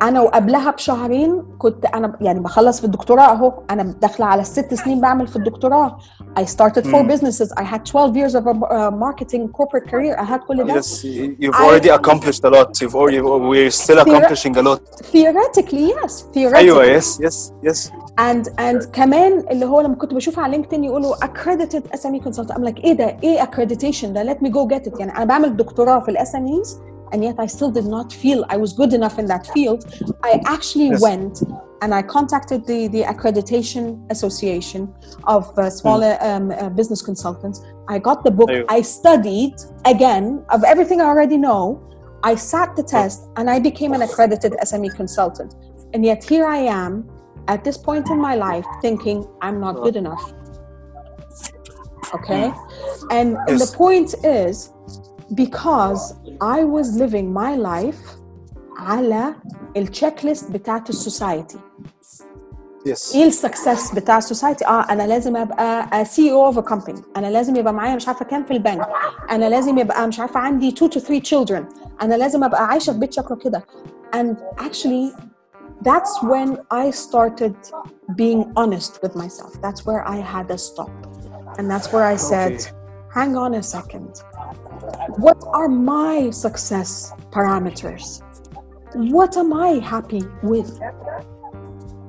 [0.03, 5.01] أنا وقبلها بشهرين كنت أنا يعني بخلص في الدكتوراه اهو أنا داخله على الست سنين
[5.01, 5.97] بعمل في الدكتوراه
[6.39, 7.11] I started four Mm.
[7.13, 10.81] businesses I had 12 years of a uh, marketing corporate career I had كل ده
[10.81, 12.69] Yes, you've I- already accomplished a lot.
[12.81, 14.79] You've already we're still accomplishing a lot.
[15.13, 17.89] theoretically yes theoretically أيوه yes yes yes.
[18.19, 22.63] and and كمان اللي هو لما كنت بشوف على لينكدين يقولوا accredited SME consultant I'm
[22.63, 25.99] like إيه ده إيه accreditation ده let me go get it يعني أنا بعمل دكتوراه
[25.99, 26.79] في الاس ام ايز
[27.13, 29.85] and yet I still did not feel I was good enough in that field,
[30.23, 31.01] I actually yes.
[31.01, 31.43] went
[31.83, 34.93] and I contacted the, the accreditation association
[35.25, 36.35] of uh, smaller mm.
[36.35, 37.61] um, uh, business consultants.
[37.87, 41.87] I got the book, I studied again of everything I already know.
[42.23, 45.55] I sat the test and I became an accredited SME consultant.
[45.93, 47.07] And yet here I am
[47.47, 50.33] at this point in my life thinking I'm not good enough.
[52.13, 52.51] Okay?
[53.11, 54.72] And, and the point is,
[55.34, 58.18] because I was living my life
[58.78, 59.34] على
[59.76, 61.58] التشيك ليست بتاعت السوسايتي
[62.88, 63.14] Yes.
[63.14, 67.56] ايه السكسس بتاع السوسايتي اه انا لازم ابقى سي او اوف ا كومباني انا لازم
[67.56, 68.88] يبقى معايا مش عارفه كام في البنك
[69.30, 71.62] انا لازم يبقى مش عارفه عندي 2 to 3 children
[72.02, 73.64] انا لازم ابقى عايشه في بيت شكله كده
[74.16, 75.12] and actually
[75.88, 77.54] that's when I started
[78.20, 80.90] being honest with myself that's where I had a stop
[81.58, 83.18] and that's where I said Okay.
[83.18, 84.10] hang on a second
[85.17, 88.21] what are my success parameters
[88.95, 90.79] what am I happy with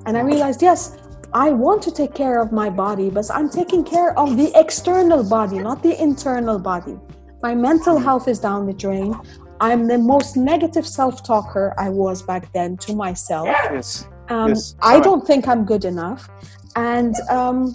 [0.06, 0.98] and I realized, yes,
[1.32, 5.28] I want to take care of my body, but I'm taking care of the external
[5.28, 6.98] body, not the internal body.
[7.42, 9.14] My mental health is down the drain.
[9.60, 13.46] I'm the most negative self talker I was back then to myself.
[13.46, 14.06] Yes.
[14.28, 16.28] Um, Yes, I don't think I'm good enough.
[16.76, 17.74] And um,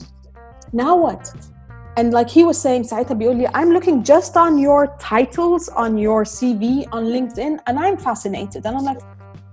[0.71, 1.31] now what?
[1.99, 6.23] And like he was saying, Saita Bioli, I'm looking just on your titles, on your
[6.23, 8.65] CV, on LinkedIn, and I'm fascinated.
[8.65, 9.01] And I'm like,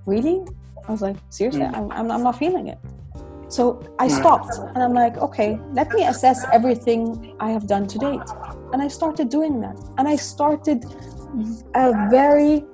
[0.07, 0.47] really?
[0.87, 2.79] I was like, seriously, I'm, I'm, I'm not feeling it.
[3.49, 7.99] So I stopped and I'm like, okay, let me assess everything I have done to
[7.99, 8.29] date.
[8.73, 9.77] And I started doing that.
[9.99, 10.85] And I started
[11.75, 12.65] a very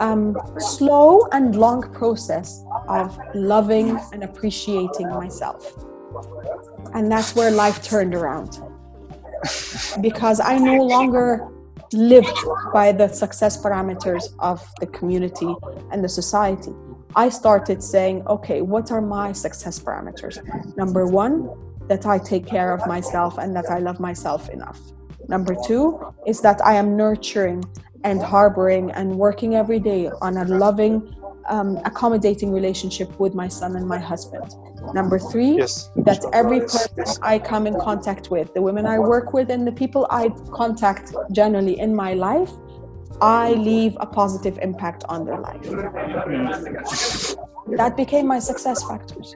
[0.00, 5.82] um, slow and long process of loving and appreciating myself.
[6.92, 8.67] And that's where life turned around.
[10.00, 11.48] Because I no longer
[11.92, 12.38] lived
[12.72, 15.54] by the success parameters of the community
[15.90, 16.72] and the society.
[17.16, 20.36] I started saying, okay, what are my success parameters?
[20.76, 21.48] Number one,
[21.88, 24.78] that I take care of myself and that I love myself enough.
[25.28, 27.64] Number two is that I am nurturing
[28.04, 31.14] and harboring and working every day on a loving,
[31.48, 34.54] um, accommodating relationship with my son and my husband.
[34.99, 35.73] Number three, Yes.
[36.07, 39.75] that every person I come in contact with, the women I work with, and the
[39.83, 40.23] people I
[40.61, 41.05] contact
[41.39, 42.51] generally in my life,
[43.21, 45.65] I leave a positive impact on their life.
[47.79, 49.35] That became my success factors.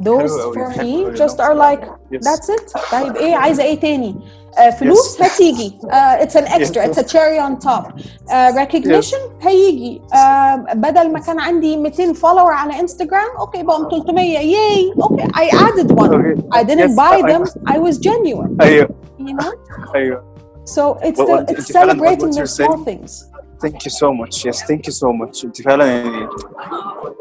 [0.00, 1.16] Those حلو أوي، for حلو me أوي.
[1.16, 2.24] just are like Yes.
[2.28, 4.16] that's it طيب ايه عايزه ايه تاني
[4.58, 7.84] آه فلوس هتيجي uh, it's an extra it's a cherry on top
[8.28, 14.38] uh, recognition هيجي uh, بدل ما كان عندي 200 follower على انستغرام اوكي بقوا 300
[14.38, 16.58] ياي اوكي I added one Okay.
[16.58, 17.42] I didn't Yes, buy I- them
[17.74, 18.88] I was genuine ايوه
[19.20, 19.54] you know
[19.94, 20.24] ايوه
[20.64, 22.84] so it's Well, the, what- it's it's فعلاً what- celebrating what the you're small saying.
[22.84, 23.12] things
[23.61, 26.27] ثانك يو سو ماتش يس ثانك يو سو ماتش انت فعلا يعني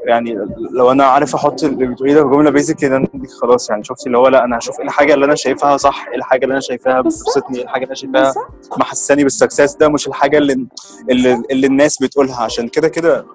[0.07, 0.39] يعني
[0.73, 4.07] لو أنا عارف أحط اللي بتقوليه ده في جملة بيزك كده دي خلاص يعني شفتي
[4.07, 6.61] اللي هو لا أنا هشوف إيه الحاجة اللي أنا شايفاها صح إيه الحاجة اللي أنا
[6.61, 7.01] شايفاها.
[7.01, 8.35] بتبسطني إيه الحاجة اللي أنا شايفاها
[8.79, 10.67] محساني بالسكسس ده مش الحاجة اللي
[11.11, 13.27] اللي, اللي الناس بتقولها عشان كده كده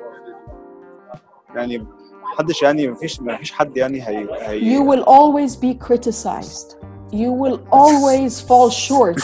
[1.55, 1.85] يعني
[2.23, 6.75] محدش يعني مفيش مفيش حد يعني هي هي you will always be criticized.
[7.14, 9.20] You will always fall short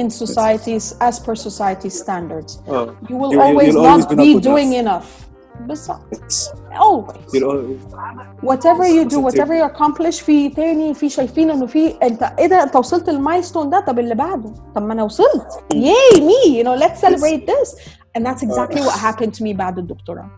[0.00, 2.52] in society's as per society's standards.
[2.68, 4.86] اه You will You- you- always you'll always not be not be good doing enough.
[4.86, 5.66] enough.
[5.68, 6.14] بالظبط.
[6.14, 7.32] It's- Always.
[7.34, 9.24] you'll al- Whatever you do, Positive.
[9.26, 13.70] whatever you accomplish في تاني في شايفين انه في انت ايه ده انت وصلت للمايلستون
[13.70, 17.78] ده طب اللي بعده طب ما انا وصلت yay me you know let's celebrate this
[18.18, 20.30] and that's exactly what happened to me بعد الدكتوراه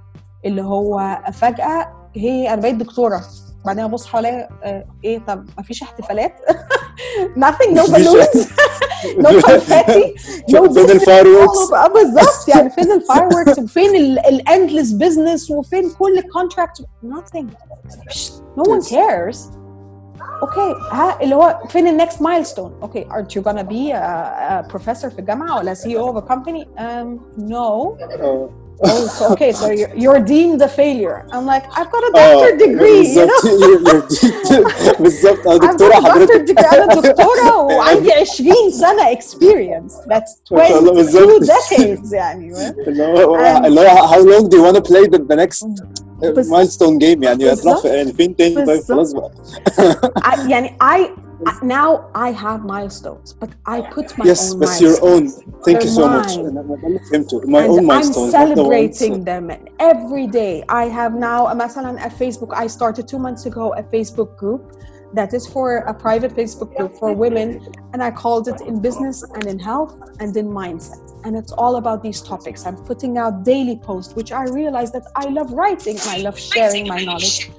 [0.44, 3.20] اللي هو فجأة هي انا بقيت دكتورة
[3.65, 6.33] بعدين أبص حواليا آه، إيه طب ما فيش احتفالات؟
[7.45, 8.47] Nothing no balloons.
[9.17, 10.05] No confetti.
[10.51, 12.47] No فين الفايروركس آه بالظبط.
[12.47, 17.45] يعني فين الفايروركس وفين الاندلس بزنس وفين كل الكونتراكت nothing.
[18.57, 19.37] No one cares.
[20.41, 25.57] أوكي ها اللي هو فين النكست مايلستون أوكي aren't you gonna a professor في الجامعة
[25.57, 27.19] ولا CEO of a company um,
[27.51, 27.97] no.
[28.84, 32.52] oh so okay so you're, you're deemed a failure I'm like I've got a doctor
[32.64, 33.40] degree you know
[35.00, 39.14] بالظبط بالظبط انا I've دكتوره got a doctor حضرتك degree انا دكتوره وعندي 20 سنه
[39.14, 41.54] experience that's ما شاء الله 22 بالظبط.
[41.56, 42.52] decades يعني
[42.88, 45.66] اللي هو And- اللي هو how long do you want to play the, the next
[46.32, 47.78] بس- milestone game يعني هتروح بالظبط.
[47.82, 48.88] في- يعني فين تاني طيب بالظبط.
[48.92, 49.30] خلاص بقى
[50.26, 51.00] I, يعني I
[51.62, 55.64] now I have milestones but I put my yes own but your own milestones.
[55.66, 56.46] thank you so They're much mine.
[56.46, 59.44] أنا ده اللي فهمته my and own I'm milestones not the ones- celebrating them
[59.92, 60.54] every day.
[60.68, 62.50] I have now مثلا a Facebook.
[62.64, 64.62] I started two months ago a Facebook group
[65.13, 67.65] that is for a private Facebook group for women.
[67.93, 70.99] And I called it in business and in health and in mindset.
[71.25, 72.65] And it's all about these topics.
[72.65, 76.37] I'm putting out daily posts, which I realize that I love writing and I love
[76.39, 77.49] sharing my knowledge.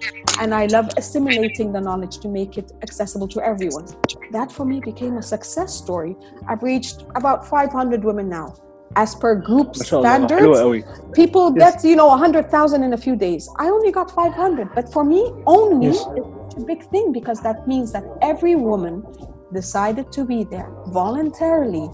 [0.41, 3.87] And I love assimilating the knowledge to make it accessible to everyone.
[4.33, 6.17] That for me became a success story.
[6.49, 8.55] I've reached about 500 women now
[8.97, 13.49] as per group standards, people get you know 100,000 in a few days.
[13.59, 16.05] I only got 500, but for me, only yes
[16.54, 18.96] it's a big thing because that means that every woman
[19.60, 20.70] decided to be there
[21.02, 21.88] voluntarily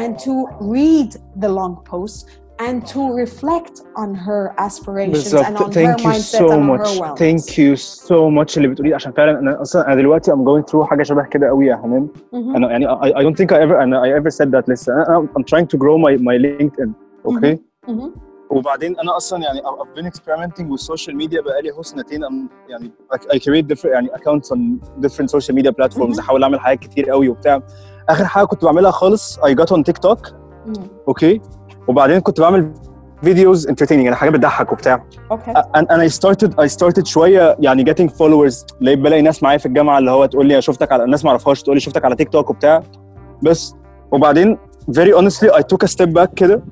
[0.00, 0.32] and to
[0.76, 1.10] read
[1.42, 2.20] the long posts
[2.66, 6.62] and to reflect on her aspirations and on بالظبط her thank you mindset so and
[6.62, 7.18] on much her wellness.
[7.24, 10.82] thank you so much اللي بتقوليه عشان فعلا انا اصلا انا دلوقتي I'm going through
[10.82, 12.56] حاجه شبه كده قوي يا حنان Mhm.
[12.56, 15.28] انا يعني I, I don't think I ever أنا I ever said that لسه أنا
[15.38, 16.90] I'm trying to grow my my LinkedIn
[17.30, 17.56] okay
[17.90, 18.10] Mhm.
[18.49, 22.33] وبعدين أنا أصلا يعني I've been experimenting with social media بقالي اهو سنتين I'm
[22.69, 24.59] يعني I, create different يعني accounts on
[25.05, 26.19] different social media platforms.
[26.19, 27.61] أحاول أعمل حاجات كتير قوي وبتاع.
[28.09, 30.33] آخر حاجة كنت بعملها خالص I got on TikTok.
[31.07, 31.41] أوكي؟
[31.87, 32.73] وبعدين كنت بعمل
[33.23, 35.05] فيديوز entertaining يعني حاجات بتضحك وبتاع.
[35.77, 38.65] and, and I started I started شوية يعني followers.
[38.81, 41.63] لقيت بلاقي ناس معايا في الجامعة اللي هو تقول لي شفتك على الناس ما أعرفهاش
[41.63, 42.83] تقول لي شفتك على تيك توك وبتاع.
[43.43, 43.75] بس.
[44.11, 44.57] وبعدين
[44.91, 46.63] very honestly I took a step back كده.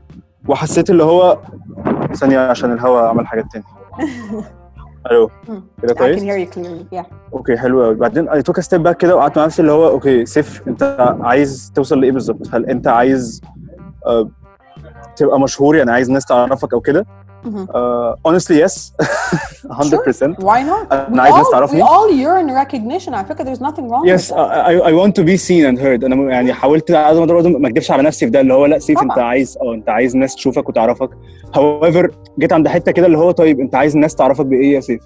[0.48, 1.40] وحسيت اللي هو
[2.14, 3.64] ثانية عشان الهوا عمل حاجات تاني
[5.12, 5.30] ألو.
[5.82, 6.98] كده I can كويس hear you clearly.
[7.00, 7.06] Yeah.
[7.34, 9.88] أوكي حلو قوي بعدين I took a step back كده وقعدت مع نفسي اللي هو
[9.88, 13.42] أوكي سيف أنت عايز توصل لإيه بالظبط هل أنت عايز
[14.06, 14.30] آه،
[15.16, 17.06] تبقى مشهور يعني عايز الناس تعرفك أو كده
[17.45, 17.75] Mhm.
[17.75, 18.93] آه، honestly yes
[19.69, 20.93] 100% Why not?
[20.93, 21.83] أنا We عايز ناس all, we تعرفني.
[21.85, 23.13] all yearn recognition.
[23.13, 24.67] I figure there's nothing wrong Yes, with that.
[24.69, 26.05] I, I, I want to be seen and heard.
[26.05, 28.55] أنا يعني حاولت على قد ما أقدر برضه ما أكدبش على نفسي في ده اللي
[28.55, 29.11] هو لا سيف طبعاً.
[29.11, 31.11] أنت عايز أه أنت عايز الناس تشوفك وتعرفك.
[31.57, 35.03] However جيت عند حتة كده اللي هو طيب أنت عايز الناس تعرفك بإيه يا سيف؟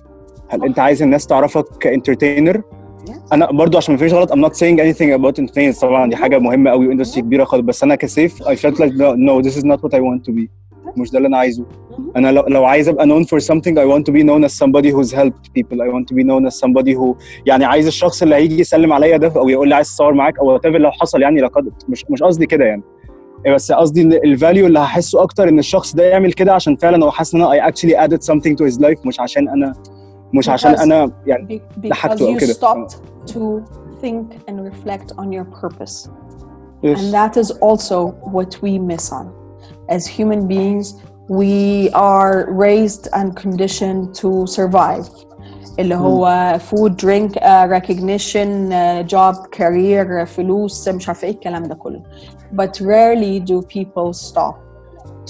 [0.48, 2.62] هل أنت عايز الناس تعرفك كانترتينر
[3.32, 6.38] انا برضو عشان ما فيش غلط I'm not saying anything about entertainment طبعا دي حاجه
[6.38, 9.64] مهمه قوي واندستري كبيره خالص بس انا كسيف I felt like no, no this is
[9.64, 10.46] not what I want to be
[10.97, 11.65] مش ده اللي أنا عايزه
[12.15, 15.15] أنا لو عايز أبقى نون فور سمثينج اي want تو بي نون as somebody هوز
[15.15, 18.59] helped بيبل اي want تو بي نون as somebody هو يعني عايز الشخص اللي هيجي
[18.59, 21.49] يسلم عليا ده أو يقول لي عايز اتصور معاك أو whatever لو حصل يعني لا
[21.89, 22.83] مش مش قصدي كده يعني
[23.47, 27.11] بس قصدي إن الفاليو اللي هحسه أكتر إن الشخص ده يعمل كده عشان فعلا هو
[27.11, 29.73] حاسس إن أنا اي اكشلي added سمثينج تو هيز لايف مش عشان أنا
[30.33, 32.53] مش عشان أنا يعني لحقته أو كده
[34.01, 35.95] think and reflect on your purpose.
[36.81, 36.99] Yes.
[36.99, 37.97] And that is also
[38.35, 39.25] what we miss on.
[39.88, 40.86] As human beings,
[41.40, 42.34] we are
[42.66, 45.08] raised and conditioned to survive.
[45.78, 51.74] اللي هو food, drink, uh, recognition, uh, job, career, فلوس مش عارفه ايه الكلام ده
[51.74, 52.02] كله.
[52.52, 54.54] But rarely do people stop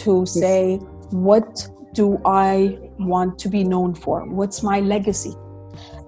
[0.04, 0.78] to say,
[1.12, 1.68] what
[2.00, 2.78] do I
[3.12, 4.16] want to be known for?
[4.38, 5.34] What's my legacy?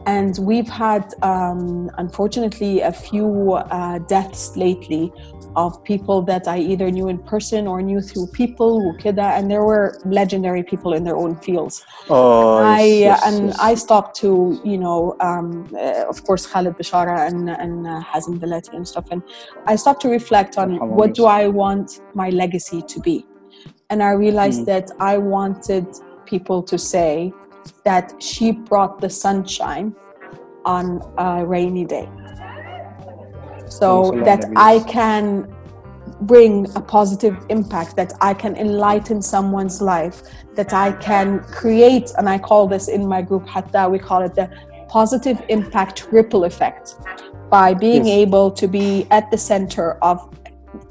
[0.07, 5.11] And we've had, um, unfortunately, a few uh, deaths lately
[5.57, 9.65] of people that I either knew in person or knew through people, Wukida, and there
[9.65, 11.85] were legendary people in their own fields.
[12.09, 13.59] Oh, I, yes, and yes.
[13.59, 18.39] I stopped to, you know, um, uh, of course, Khalid Bishara and, and uh, Hazem
[18.39, 19.07] Belletti and stuff.
[19.11, 19.21] And
[19.65, 23.25] I stopped to reflect on what do I want my legacy to be?
[23.89, 24.67] And I realized mm.
[24.67, 25.85] that I wanted
[26.25, 27.33] people to say,
[27.84, 29.95] that she brought the sunshine
[30.65, 32.10] on a rainy day
[33.69, 35.53] so that I can
[36.21, 40.23] bring a positive impact that I can enlighten someone's life
[40.56, 44.34] that I can create, and I call this in my group Hatta, we call it
[44.34, 44.49] the
[44.88, 46.95] positive impact ripple effect
[47.49, 48.15] by being Yes.
[48.15, 50.30] able to be at the center of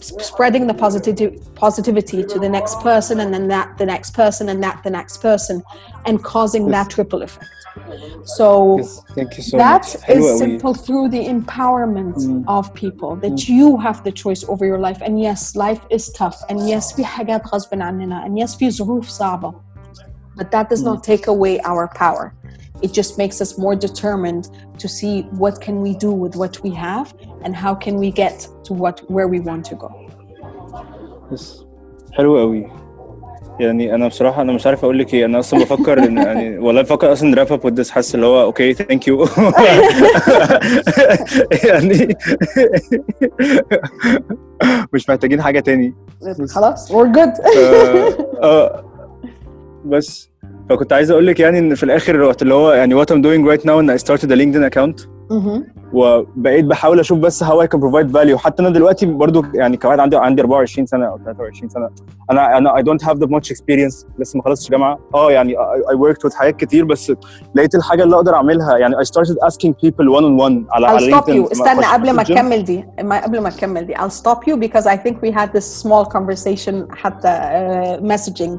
[0.01, 4.63] spreading the positivity positivity to the next person and then that the next person and
[4.63, 5.63] that the next person
[6.05, 7.47] and causing that ripple effect.
[8.25, 8.83] So
[9.15, 10.03] thank you so that much.
[10.05, 12.45] Hello, simple through the empowerment mm.
[12.49, 13.49] of people that mm.
[13.49, 15.01] you have the choice over your life.
[15.03, 16.43] And yes life is tough.
[16.49, 19.63] And yes we have got husband and yes we ظروف
[20.37, 21.03] but that does not mm.
[21.03, 22.35] take away our power
[22.82, 24.46] it just makes us more determined
[24.82, 27.08] to see what can we do with what we have
[27.44, 29.92] and how can we get to what where we want to go
[31.32, 31.66] بس
[32.14, 32.68] حلو قوي
[33.60, 36.82] يعني انا بصراحه انا مش عارف اقول لك ايه انا اصلا بفكر ان يعني والله
[36.82, 39.28] بفكر اصلا راب اب وذس حاسس اللي هو اوكي ثانك يو
[41.66, 42.18] يعني
[44.94, 45.94] مش محتاجين حاجه تاني
[46.50, 48.84] خلاص we're good اه آه،
[49.86, 50.30] بس
[50.71, 53.51] فكنت عايز أقول لك يعني ان في الآخر وقت اللي هو يعني what I'm doing
[53.57, 55.63] right now ان I started a LinkedIn account Mhm.
[55.93, 59.99] وبقيت بحاول أشوف بس how I can provide value حتى أنا دلوقتي برضو يعني كواحد
[60.01, 61.91] عندي عندي 24 سنه أو 23 سنه
[62.31, 65.93] أنا أنا I don't have that much experience لسه ما خلصتش جامعه آه يعني I,
[65.93, 67.13] I worked with حاجات كتير بس
[67.55, 70.91] لقيت الحاجة اللي أقدر اعملها يعني I started asking people one on one على I'll
[70.91, 72.23] على stop you استنى قبل ما.
[72.23, 75.49] تكمل دي ما قبل ما تكمل دي I'll stop you because I think we had
[75.59, 78.59] this small conversation حتى uh, messaging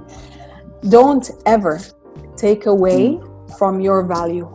[0.85, 1.77] don't ever
[2.37, 3.19] take away
[3.57, 4.47] from your value.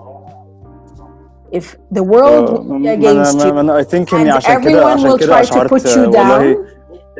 [1.51, 6.66] If the world will be against you, and everyone will try to put you down,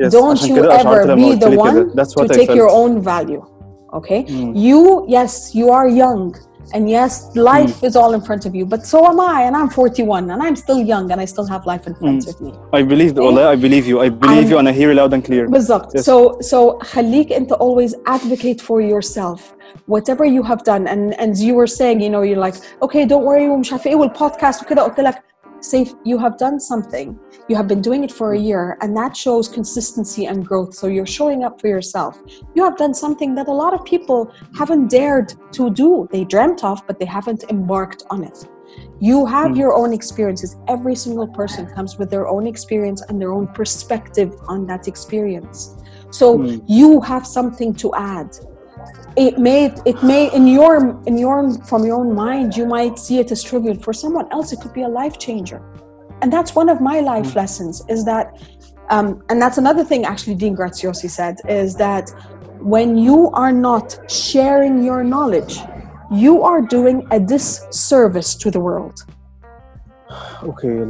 [0.09, 3.45] don't you ever be the one to take your own value.
[3.93, 4.25] Okay?
[4.27, 6.33] You, yes, you are young
[6.74, 7.12] and yes
[7.52, 10.40] life is all in front of you but so am I and I'm 41 and
[10.46, 12.28] I'm still young and I still have life in front Mm.
[12.30, 14.90] of me I believe والله I believe you I believe I'm- you and I hear
[14.92, 16.04] you loud and clear بالضبط Yes.
[16.04, 19.40] so so خليك انت always advocate for yourself
[19.94, 22.56] whatever you have done and and you were saying you know you're like
[22.86, 25.14] okay don't worry ومش عارفه ايه والبودكاست وكده قلت لك
[25.63, 27.17] safe you have done something
[27.49, 30.73] you have been doing it for a year and that shows consistency and growth.
[30.73, 32.17] So you're showing up for yourself.
[32.55, 36.07] You have done something that a lot of people haven't dared to do.
[36.11, 38.37] They dreamt of but they haven't embarked on it.
[38.99, 39.57] You have Mm.
[39.57, 40.55] your own experiences.
[40.67, 45.75] Every single person comes with their own experience and their own perspective on that experience.
[46.11, 46.63] So Mm.
[46.67, 48.29] you have something to add
[49.15, 53.19] it may it may in your in your from your own mind you might see
[53.19, 53.75] it as trivial.
[53.75, 55.61] For someone else it could be a life changer.
[56.21, 57.35] And that's one of my life mm.
[57.35, 58.41] lessons is that
[58.89, 62.09] um, and that's another thing actually dean graziosi said is that
[62.59, 65.59] when you are not sharing your knowledge
[66.11, 68.99] you are doing a disservice to the world.
[70.43, 70.83] Okay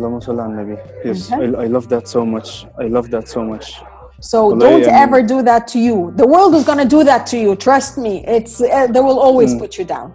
[1.05, 1.55] yes okay.
[1.55, 2.65] I, I love that so much.
[2.79, 3.81] I love that so much.
[4.22, 5.96] So Wallahi, don't I mean- ever do that to you.
[6.22, 7.50] The world is going to do that to you.
[7.66, 8.14] Trust me.
[8.36, 9.60] It's uh, they will always Mm.
[9.62, 10.08] put you down.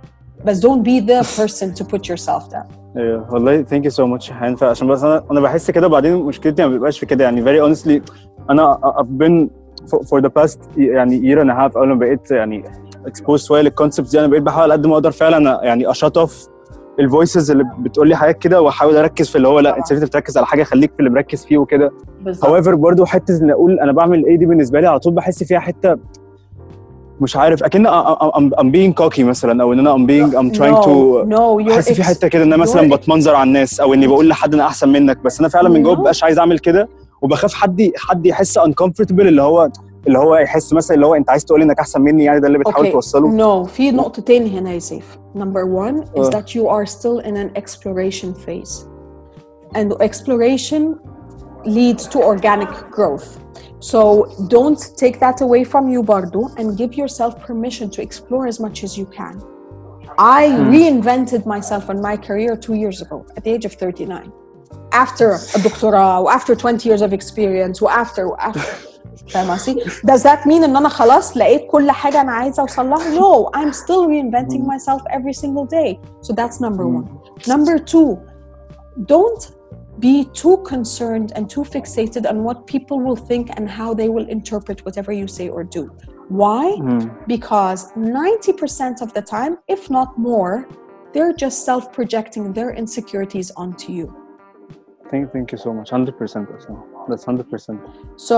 [0.45, 2.67] But don't be the person to put yourself down.
[2.97, 6.63] ايوه والله ثانك يو سو ماتش هينفع عشان بس انا انا بحس كده بعدين مشكلتي
[6.63, 8.01] ما بيبقاش في كده يعني very honestly
[8.49, 9.47] انا I've been
[9.89, 12.63] for, for the past يعني year and a half اول ما بقيت يعني
[13.07, 16.47] exposed شويه للكونسبت دي انا بقيت بحاول قد ما اقدر فعلا يعني اشطف
[17.00, 20.36] الفويسز اللي بتقول لي حاجات كده واحاول اركز في اللي هو لا انت انت بتركز
[20.36, 21.92] على حاجة خليك في اللي مركز فيه وكده.
[22.44, 25.58] however برضو حتة إن أقول أنا بعمل إيه دي بالنسبة لي على طول بحس فيها
[25.58, 25.96] حتة
[27.20, 30.06] مش عارف أكن I'm being cocky مثلا أو إن أنا
[30.52, 30.88] trying no, to
[31.34, 34.28] no, you're بحس في حتة كده إن أنا مثلا بتمنظر على الناس أو إني بقول
[34.28, 35.98] لحد أنا أحسن منك بس أنا فعلا من جوه No.
[35.98, 36.88] مبقاش عايز أعمل كده.
[37.22, 39.68] وبخاف حد حد يحس uncomfortable اللي هو
[40.07, 42.57] اللي هو يحس مثلا اللي هو انت عايز تقول انك احسن مني يعني ده اللي
[42.57, 42.91] بتحاول Okay.
[42.91, 45.17] توصله No, في نقطتين هنا يا سيف.
[45.35, 46.29] Number one is Uh.
[46.31, 48.85] that you are still in an exploration phase.
[49.75, 50.83] And exploration
[51.65, 53.27] leads to organic growth.
[53.91, 53.99] So
[54.57, 58.77] don't take that away from you, Bardo, and give yourself permission to explore as much
[58.87, 59.35] as you can.
[60.39, 60.43] I
[60.75, 64.31] reinvented myself in my career two years ago at the age of 39.
[65.05, 65.27] After
[65.57, 68.61] a doctorate, after 20 years of experience, after, after.
[69.27, 73.19] فاهم قصدي؟ Does that mean ان انا خلاص لقيت كل حاجه انا عايزه اوصل لها؟
[73.19, 75.99] No, I'm still reinventing myself every single day.
[76.21, 77.07] So that's number one.
[77.47, 78.17] Number two,
[79.13, 79.43] don't
[79.99, 84.27] be too concerned and too fixated on what people will think and how they will
[84.37, 85.83] interpret whatever you say or do.
[86.29, 86.63] Why?
[87.27, 90.67] Because 90% of the time, if not more,
[91.13, 94.07] they're just self projecting their insecurities onto you.
[95.13, 96.96] thank, thank you so much 100% أصلاً.
[97.08, 97.76] That's 100%
[98.16, 98.36] So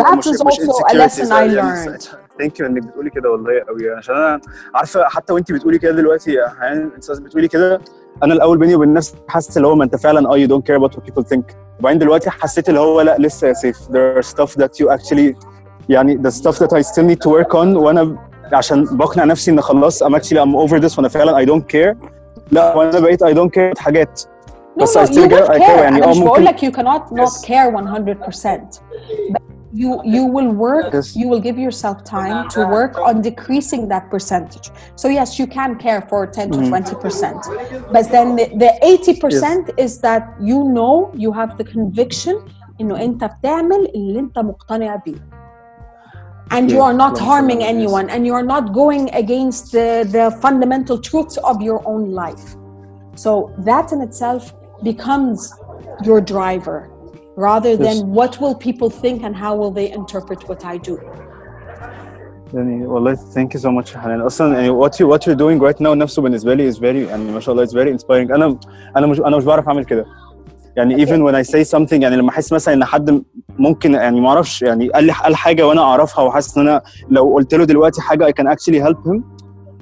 [0.00, 2.08] that is also a lesson I learned.
[2.38, 4.40] ثانك يو إنك بتقولي كده والله قوي عشان أنا
[4.74, 7.80] عارفة حتى وانت بتقولي كده دلوقتي يا حنان انت بتقولي كده
[8.22, 10.96] أنا الأول بيني وبين نفسي حاسس اللي هو ما أنت فعلا you don't care about
[10.96, 11.54] what people think.
[11.80, 13.78] وبعدين دلوقتي حسيت اللي هو لأ لسه يا سيف.
[13.78, 15.36] There are stuff that you actually
[15.88, 17.76] يعني the stuff that I still need to work on.
[17.76, 18.16] وأنا
[18.52, 21.96] عشان بقنع نفسي إن خلاص I'm actually I'm over this وأنا فعلا I don't care.
[22.52, 24.22] لأ وأنا بقيت I don't care حاجات.
[24.77, 25.67] بس no, I you still don't care, I care.
[25.67, 27.45] care يعني أنا اه مش بقول ممكن لك you cannot not Yes.
[27.45, 28.81] care 100%.
[29.33, 29.41] But
[29.81, 30.87] you you will work.
[30.93, 31.07] Yes.
[31.19, 34.67] You will give yourself time to work on decreasing that percentage.
[35.01, 37.39] So yes, you can care for 10 to 20 percent,
[37.95, 42.35] but then the, the 80 percent is that you know you have the conviction
[42.81, 45.15] إنه أنت بتعمل اللي أنت مقتنع بيه.
[46.51, 47.69] And you Yes, are not yes, harming yes.
[47.75, 52.45] anyone, and you are not going against the, the fundamental truths of your own life.
[53.15, 53.31] So
[53.69, 54.43] that in itself
[54.83, 55.39] becomes
[56.07, 56.79] your driver
[57.49, 58.17] rather than Yes.
[58.19, 60.97] what will people think and how will they interpret what I do.
[62.53, 65.63] يعني والله ثانك يو سو ماتش يا حنان اصلا يعني وات يو وات يو دوينج
[65.63, 68.57] رايت ناو نفسه بالنسبه لي از فيري يعني ما شاء الله از فيري انسبايرنج انا
[68.97, 70.05] انا مش انا مش بعرف اعمل كده
[70.75, 71.07] يعني Okay.
[71.09, 73.23] even when I say something يعني لما احس مثلا ان حد
[73.57, 77.33] ممكن يعني ما اعرفش يعني قال لي قال حاجه وانا اعرفها وحاسس ان انا لو
[77.33, 79.21] قلت له دلوقتي حاجه I can actually help him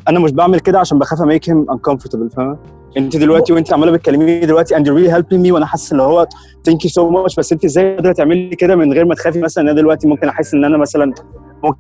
[0.09, 2.59] أنا مش بعمل كده عشان بخاف make him uncomfortable فاهمة؟
[2.97, 6.27] انت دلوقتي وانت عمالة بتكلميني دلوقتي you're really helping me وأنا حاسس اللي هو
[6.71, 9.65] thank you so much بس انت إزاي قادرة تعملي كده من غير ما تخافي مثلا
[9.65, 11.13] إن أنا دلوقتي ممكن أحس إن أنا مثلا
[11.65, 11.79] ممكن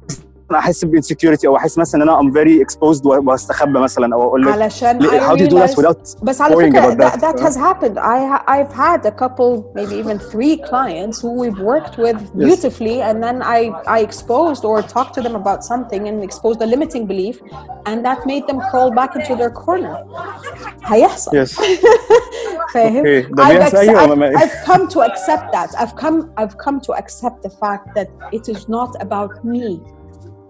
[0.55, 4.51] احس بانسكيورتي او احس مثلا ان انا I'm very exposed واستخبى مثلا او اقول لك
[4.53, 6.97] علشان ليه- I how do you do that realized- without بس على worrying فكرة about
[6.97, 7.21] that, that.
[7.21, 7.97] that has happened.
[7.97, 12.97] I ha- I've had a couple, maybe even three clients who we've worked with beautifully,
[13.07, 13.59] and then I
[13.97, 17.35] I exposed or talked to them about something and exposed a limiting belief,
[17.89, 19.95] and that made them crawl back into their corner.
[20.83, 21.31] هيحصل.
[21.45, 21.49] yes
[22.73, 23.31] فاهم؟ Okay.
[23.35, 25.79] ده I've, بيحصل أيوة، I've, ما- I've come to accept that.
[25.81, 29.81] I've come I've come to accept the fact that it is not about me.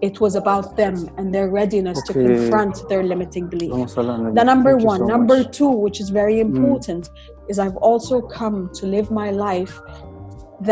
[0.08, 2.24] It was about them and their readiness to Okay.
[2.26, 3.72] confront their limiting belief.
[3.72, 4.40] اللهم صل على النبي.
[4.40, 4.98] The number Thank you one.
[5.00, 5.56] so number much.
[5.58, 7.04] two, which is very important,
[7.50, 9.74] is I've also come to live my life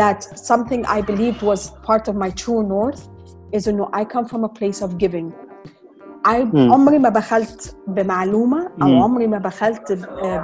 [0.01, 0.19] that
[0.51, 3.01] something I believed was part of my true north
[3.55, 5.27] is you know I come from a place of giving.
[6.25, 9.01] I عمري ما بخلت بمعلومة أو مم.
[9.03, 9.97] عمري ما بخلت ب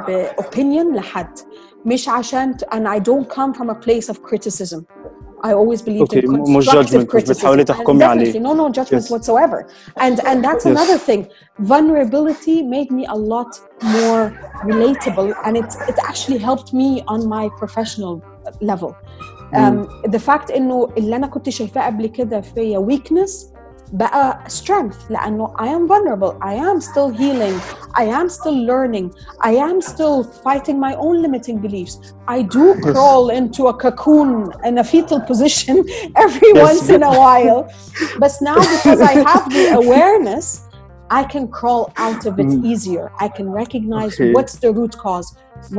[0.07, 1.39] ب- opinion لحد
[1.85, 4.81] مش عشان ت- and I don't come from a place of criticism.
[5.43, 7.65] I always believed Okay, in م- مش constructive judgment، مش بتحاولي criticism.
[7.67, 8.33] تحكمي عليه.
[8.33, 9.11] Definitely, no, no judgment Yes.
[9.11, 9.65] whatsoever.
[9.99, 10.75] And and that's Yes.
[10.75, 11.21] another thing.
[11.71, 13.51] Vulnerability made me a lot
[13.97, 14.23] more
[14.71, 18.13] relatable, and it it actually helped me on my professional
[18.71, 18.91] level.
[19.59, 19.75] Um,
[20.15, 23.50] the fact إنه اللي أنا كنت شايفاه قبل كده فيا weakness
[23.93, 27.59] بقى strength لأنه I am vulnerable I am still healing
[27.95, 33.29] I am still learning I am still fighting my own limiting beliefs I do crawl
[33.29, 35.75] into a cocoon in a fetal position
[36.15, 37.61] every Yes, once in a while
[38.19, 40.61] but now because I have the awareness
[41.19, 44.33] I can crawl out of it easier I can recognize Okay.
[44.37, 45.27] what's the root cause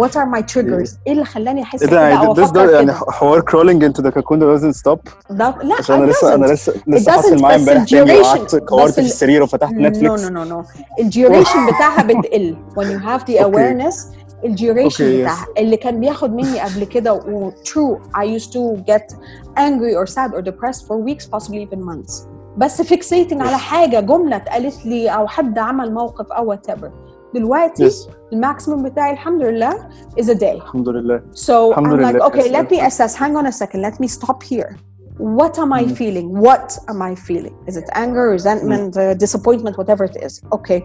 [0.01, 2.67] what are my triggers ايه اللي خلاني احس ايه كده ده او يعني this افكر
[2.67, 4.99] ده يعني كده حوار crawling into the cocoon that doesn't stop
[5.31, 6.51] ده لا عشان انا it لسه انا doesn't.
[6.51, 9.05] لسه It لسه doesn't، حاصل معايا بس امبارح تاني الduration- وقعدت كورت بس في ال-
[9.07, 10.67] السرير وفتحت No, نتفليكس no, no, no.
[11.01, 14.07] الديوريشن بتاعها بتقل when you have the awareness
[14.45, 15.21] الديوريشن Okay, yes.
[15.21, 19.15] بتاعها اللي كان بياخد مني قبل كده و true I used to get
[19.59, 22.27] angry or sad or depressed for weeks possibly even months
[22.58, 26.88] بس fixating على حاجة جملة اتقالت لي أو حد عمل موقف أو whatever
[27.36, 27.94] دلوقتي Yes.
[28.34, 29.90] الماكسيمم بتاعي الحمد لله
[30.20, 32.28] is a day الحمد لله So الحمد I'm like, لله.
[32.30, 33.16] okay, Yes, let me assess.
[33.16, 33.82] Hang on a second.
[33.82, 34.78] Let me stop here.
[35.40, 36.28] What am I feeling?
[36.48, 37.56] What am I feeling?
[37.70, 40.34] Is it anger, resentment, uh, disappointment, whatever it is?
[40.58, 40.80] Okay.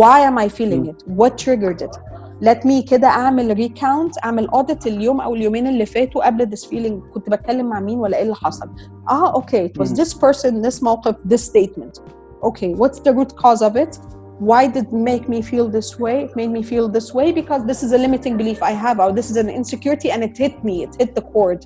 [0.00, 0.98] Why am I feeling it?
[1.20, 1.94] What triggered it?
[2.41, 7.13] Let me كده أعمل recount أعمل audit اليوم أو اليومين اللي فاتوا قبل this feeling
[7.13, 8.69] كنت بتكلم مع مين ولا إيه اللي حصل؟
[9.09, 12.01] آه okay it was this person this موقف this statement.
[12.43, 13.99] Okay what's the root cause of it?
[14.39, 16.23] why did it make me feel this way?
[16.25, 19.11] It made me feel this way because this is a limiting belief I have, or
[19.13, 21.65] this is an insecurity and it hit me, it hit the chord.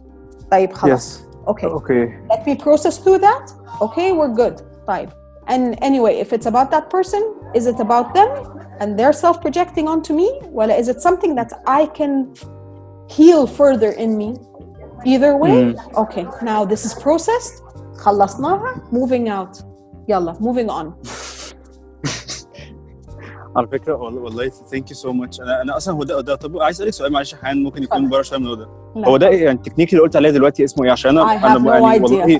[0.51, 1.21] طيب خلاص.
[1.21, 1.27] Yes.
[1.47, 1.67] Okay.
[1.67, 2.13] Okay.
[2.29, 3.51] Let me process through that.
[3.81, 4.61] Okay, we're good.
[4.87, 5.09] طيب.
[5.47, 7.23] And anyway, if it's about that person,
[7.55, 8.50] is it about them
[8.81, 10.27] and they're self-projecting onto me?
[10.57, 12.11] Well, is it something that I can
[13.17, 14.29] heal further in me?
[15.13, 16.25] Either way, okay.
[16.41, 17.55] Now this is processed.
[17.97, 18.75] خلصناها.
[18.91, 19.63] Moving out.
[20.09, 21.07] يلا, moving on.
[23.55, 26.57] على فكره والله والله ثانك يو سو ماتش انا انا اصلا هو ده, ده طب
[26.59, 28.11] عايز اسالك سؤال معلش حان ممكن يكون اتفضل.
[28.11, 28.71] بره شويه من الموضوع ده
[29.01, 29.07] لا.
[29.07, 31.45] هو ده إيه يعني التكنيك اللي قلت عليه دلوقتي اسمه ايه عشان انا I have
[31.45, 32.01] انا no يعني idea.
[32.03, 32.39] والله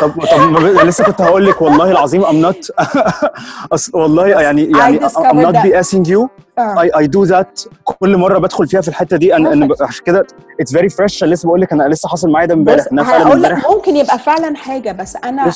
[0.00, 2.70] طب طب لسه كنت هقول لك والله العظيم I'm not
[3.74, 5.12] أصل والله يعني يعني not
[5.54, 5.64] that.
[5.64, 6.28] BSing you
[6.58, 6.74] آه.
[6.74, 9.68] I, I do that كل مرة بدخل فيها في الحتة دي أنا أنا.
[9.80, 10.26] عشان كده
[10.62, 13.70] it's very fresh لسه بقول لك أنا لسه حاصل معايا ده امبارح أنا فعلا امبارح
[13.70, 15.50] ممكن يبقى فعلا حاجة بس أنا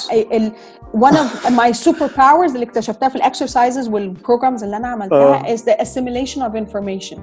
[0.96, 5.56] one of my superpowers اللي اكتشفتها في الاكسرسايزز والبروجرامز اللي أنا عملتها آه.
[5.56, 7.18] is the assimilation of information.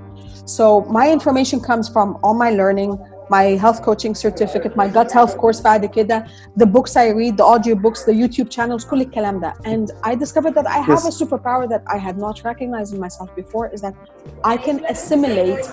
[0.57, 2.91] So my information comes from all my learning,
[3.30, 6.24] my health coaching certificate, my gut health course بعد كده,
[6.60, 9.52] the books I read, the audio books, the YouTube channels, كل الكلام ده.
[9.66, 11.20] And I discovered that I have Yes.
[11.20, 13.94] a superpower that I had not recognized in myself before is that
[14.44, 15.64] I can assimilate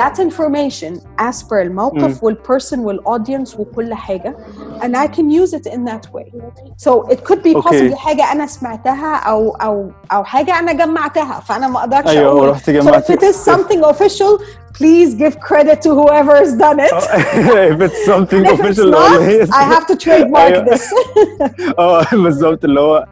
[0.00, 4.36] that information as per الموقف والperson والaudience وكل حاجة
[4.82, 6.28] and I can use it in that way.
[6.76, 7.68] So it could be Okay.
[7.68, 12.48] possibly حاجة أنا سمعتها أو أو أو حاجة أنا جمعتها فأنا ما أقدرش أيوة، أقول.
[12.48, 14.38] رحت So جمعت- if it is something official,
[14.78, 16.92] please give credit to whoever has done it.
[17.72, 20.64] if it's something If it's official not, والله I have to trademark أيوة.
[20.64, 20.82] this.
[21.78, 23.04] اه بالظبط اللي هو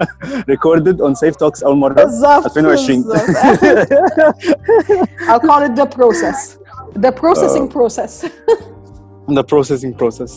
[0.50, 3.18] recorded on safe talks اول مره بالظبط 2020 بالظبط.
[5.28, 6.58] I'll call it the process.
[7.06, 8.12] The processing process.
[9.38, 10.32] the processing process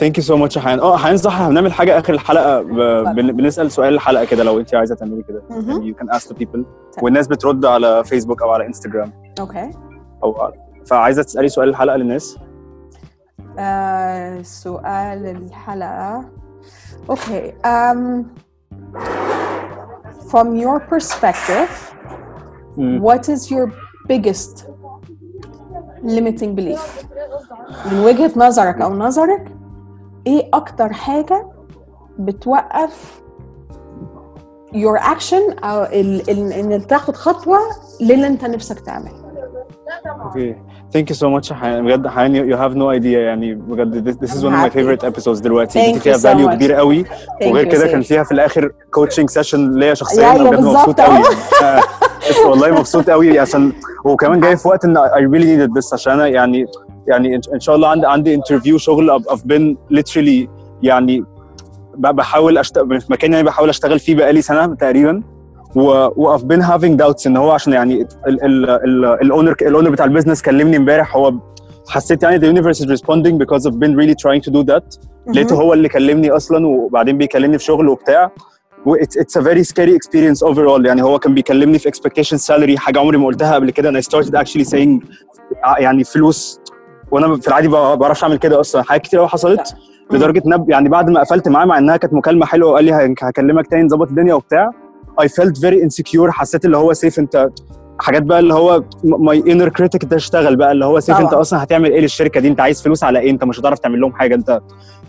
[0.00, 2.68] ثانك يو سو ماتش يا حنان اه حنان صح هنعمل حاجه اخر الحلقه ب...
[3.14, 3.32] بن...
[3.32, 6.60] بنسال سؤال الحلقه كده لو انت عايزه تعملي كده يعني you can ask the people
[7.02, 9.76] والناس بترد على فيسبوك او على انستجرام Okay.
[10.23, 10.51] أو
[10.85, 12.37] فعايزة تسألي سؤال الحلقة للناس
[13.59, 16.25] آه، سؤال الحلقة
[17.09, 17.53] Okay.
[17.65, 18.25] Um,
[20.31, 21.69] from your perspective,
[22.77, 23.01] مم.
[23.05, 23.67] what is your
[24.07, 24.65] biggest
[26.03, 27.05] limiting belief?
[27.91, 29.51] من وجهة نظرك أو نظرك
[30.27, 31.47] إيه أكتر حاجة
[32.19, 33.21] بتوقف
[34.73, 35.63] your action
[36.29, 37.59] ال- إن تاخد خطوة
[38.01, 39.20] للي أنت نفسك تعمله؟
[40.25, 40.55] أوكي.
[40.93, 43.05] ثانك يو سو ماتش بجد حنان you have no idea.
[43.05, 45.81] يعني بجد this, is I'm one of my favorite episodes دلوقتي.
[45.81, 46.53] اديتي فيها so فاليو much.
[46.53, 47.05] كبير قوي.
[47.45, 48.01] وغير كده كان.
[48.01, 50.31] فيها في الآخر كوتشنج سيشن ليا شخصيا.
[50.35, 51.01] أنا بجد مبسوط.
[51.01, 51.23] قوي.
[52.49, 53.39] والله مبسوط قوي.
[53.39, 53.71] عشان
[54.05, 55.93] وكمان جاي في وقت إن I really needed this.
[55.93, 56.65] عشان أنا يعني
[57.07, 60.49] يعني ان شاء الله عندي عندي انترفيو شغل I've I've been literally
[60.83, 61.23] يعني
[61.97, 65.23] بحاول اشتغل في مكان يعني بحاول أشتغل فيه بقالي سنة تقريبا.
[65.75, 65.81] و
[66.15, 68.07] و I've been having doubts إن هو عشان يعني
[69.21, 71.33] الاونر الاونر بتاع البيزنس كلمني امبارح هو
[71.89, 74.99] حسيت يعني the universe is responding because I've been really trying to do that.
[75.27, 78.31] لقيته هو اللي كلمني أصلا وبعدين بيكلمني في شغل وبتاع.
[78.89, 80.85] it's, it's a very scary experience overall.
[80.85, 83.91] يعني هو كان بيكلمني في expectation salary حاجة عمري ما قلتها قبل كده.
[83.91, 85.05] And I started actually saying
[85.63, 86.59] ع- يعني فلوس.
[87.11, 88.83] وأنا في العادي ما بعرفش أعمل كده أصلا.
[88.83, 89.75] حاجات كتير قوي حصلت.
[90.11, 93.23] لدرجة إن يعني بعد ما قفلت معاه مع إنها كانت مكالمة حلوة وقال لي هك-
[93.23, 94.69] هكلمك تاني نظبط الدنيا وبتاع.
[95.23, 96.29] I felt very insecure.
[96.29, 97.49] حسيت اللي هو سيف انت
[97.99, 100.71] حاجات بقى اللي هو ماي انر كريتيك ده اشتغل بقى.
[100.71, 101.25] اللي هو سيف طبعا.
[101.27, 104.01] انت أصلا هتعمل إيه للشركة دي؟ انت عايز فلوس على إيه؟ انت مش هتعرف تعمل
[104.01, 104.35] لهم حاجة.
[104.35, 104.59] انت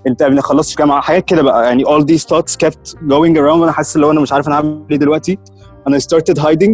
[0.06, 1.00] انت ما خلصتش جامعة.
[1.00, 1.64] حاجات كده بقى.
[1.64, 3.58] يعني all these thoughts kept going around.
[3.60, 5.38] وأنا حاسس اللي هو أنا مش عارف أنا هعمل إيه دلوقتي.
[5.85, 6.73] and I started hiding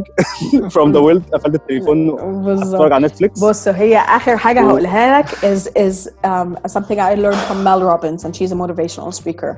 [0.75, 5.27] from the world قفلت التليفون اتفرج بالظبط على نتفليكس بص هي اخر حاجه هقولها لك
[5.29, 9.51] is is um, something I learned from Mel Robbins and she's a motivational speaker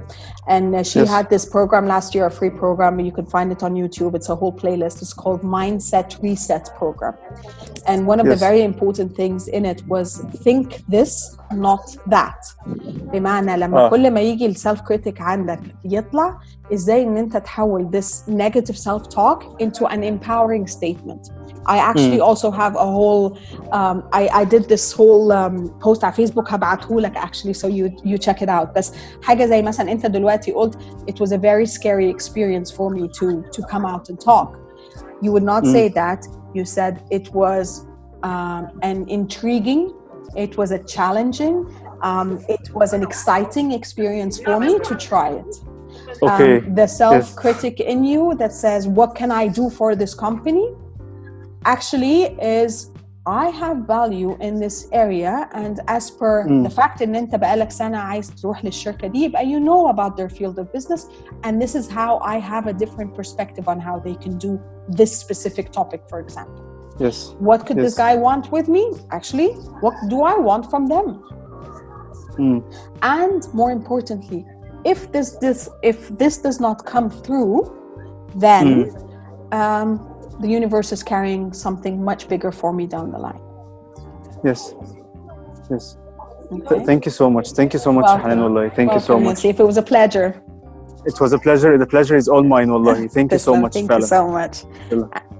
[0.56, 1.10] and uh, she Yes.
[1.16, 4.30] had this program last year a free program you can find it on YouTube it's
[4.36, 7.14] a whole playlist it's called Mindset Reset program
[7.90, 8.48] and one of the Yes.
[8.50, 10.08] very important things in it was
[10.46, 10.66] think
[10.96, 11.12] this
[11.68, 12.42] not that
[13.14, 13.90] بمعنى لما آه.
[13.90, 16.38] كل ما يجي السيلف كريتيك عندك يطلع
[16.74, 21.32] ازاي ان انت تحول this negative self talk into an empowering statement
[21.68, 23.26] I actually also have a whole
[23.80, 27.90] um, I, I did this whole um, post على فيسبوك هبعته لك actually so you
[28.06, 30.76] you check it out بس حاجة زي مثلا انت دلوقتي قلت
[31.12, 34.66] it was a very scary experience for me to to come out and talk
[35.22, 35.72] you would not Mm.
[35.76, 36.22] say that.
[36.58, 37.68] You said it was
[38.30, 39.84] um, an intriguing,
[40.46, 41.56] it was a challenging,
[42.10, 45.52] um, it was an exciting experience for me to try it.
[46.22, 46.58] Okay.
[46.58, 50.68] Um, the self critic in you that says, What can I do for this company?
[51.68, 52.20] actually
[52.64, 52.92] is
[53.26, 56.64] I have value in this area and as per Mm.
[56.64, 60.30] the fact ان انت بقالك سنة عايز تروح للشركة دي يبقى you know about their
[60.30, 61.08] field of business
[61.44, 64.60] and this is how I have a different perspective on how they can do
[65.00, 66.64] this specific topic for example.
[67.00, 67.18] Yes.
[67.50, 68.06] What could this Yes.
[68.06, 68.84] guy want with me?
[69.18, 69.50] Actually,
[69.84, 71.08] what do I want from them?
[72.38, 72.60] Mm.
[73.20, 74.42] And more importantly,
[74.85, 77.77] if this this if this does not come through,
[78.35, 78.95] then
[79.53, 80.07] um,
[80.41, 83.41] the universe is carrying something much bigger for me down the line.
[84.45, 84.75] Yes.
[85.71, 85.97] Yes.
[86.51, 86.77] Okay?
[86.77, 87.53] Th- thank you so much.
[87.53, 88.31] Thank you so much, Welcome.
[88.31, 88.71] Hanan Wallahi.
[88.71, 89.39] Thank you so much.
[89.39, 89.61] Yasif.
[89.61, 90.43] It was a pleasure.
[91.07, 91.79] It was a pleasure.
[91.79, 93.09] The pleasure is all mine, Wallahi.
[93.17, 94.01] Thank you so much, Thank fella.
[94.01, 94.65] you so much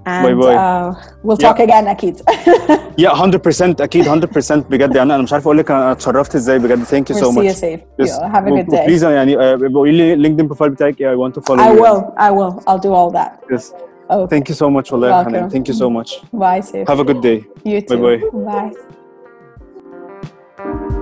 [0.06, 0.54] And Bye bye.
[0.54, 0.94] Uh,
[1.24, 1.48] we'll Yeah.
[1.48, 2.16] talk again, Akid.
[2.96, 6.82] Yeah, 100% اكيد 100% بجد يعني انا مش عارف اقول لك انا اتشرفت ازاي بجد
[6.82, 7.80] ثانك يو we'll سو see you ماتش safe.
[8.06, 8.86] Yeah, have a good day.
[8.86, 9.40] بليز يعني uh,
[9.74, 11.80] قولي لي لينكدين بروفايل بتاعك I want to follow I you.
[11.82, 12.00] will.
[12.18, 12.62] I will.
[12.68, 13.32] I'll do all that.
[13.54, 13.64] Yes.
[14.10, 14.36] Okay.
[14.36, 15.26] Thank you so much والله يا Welcome.
[15.28, 15.50] حنان.
[15.50, 16.10] Thank you so much.
[16.32, 16.88] Bye, safe.
[16.88, 17.38] Have a good day.
[17.64, 17.98] You too.
[18.02, 18.20] bye.
[20.58, 20.99] Bye.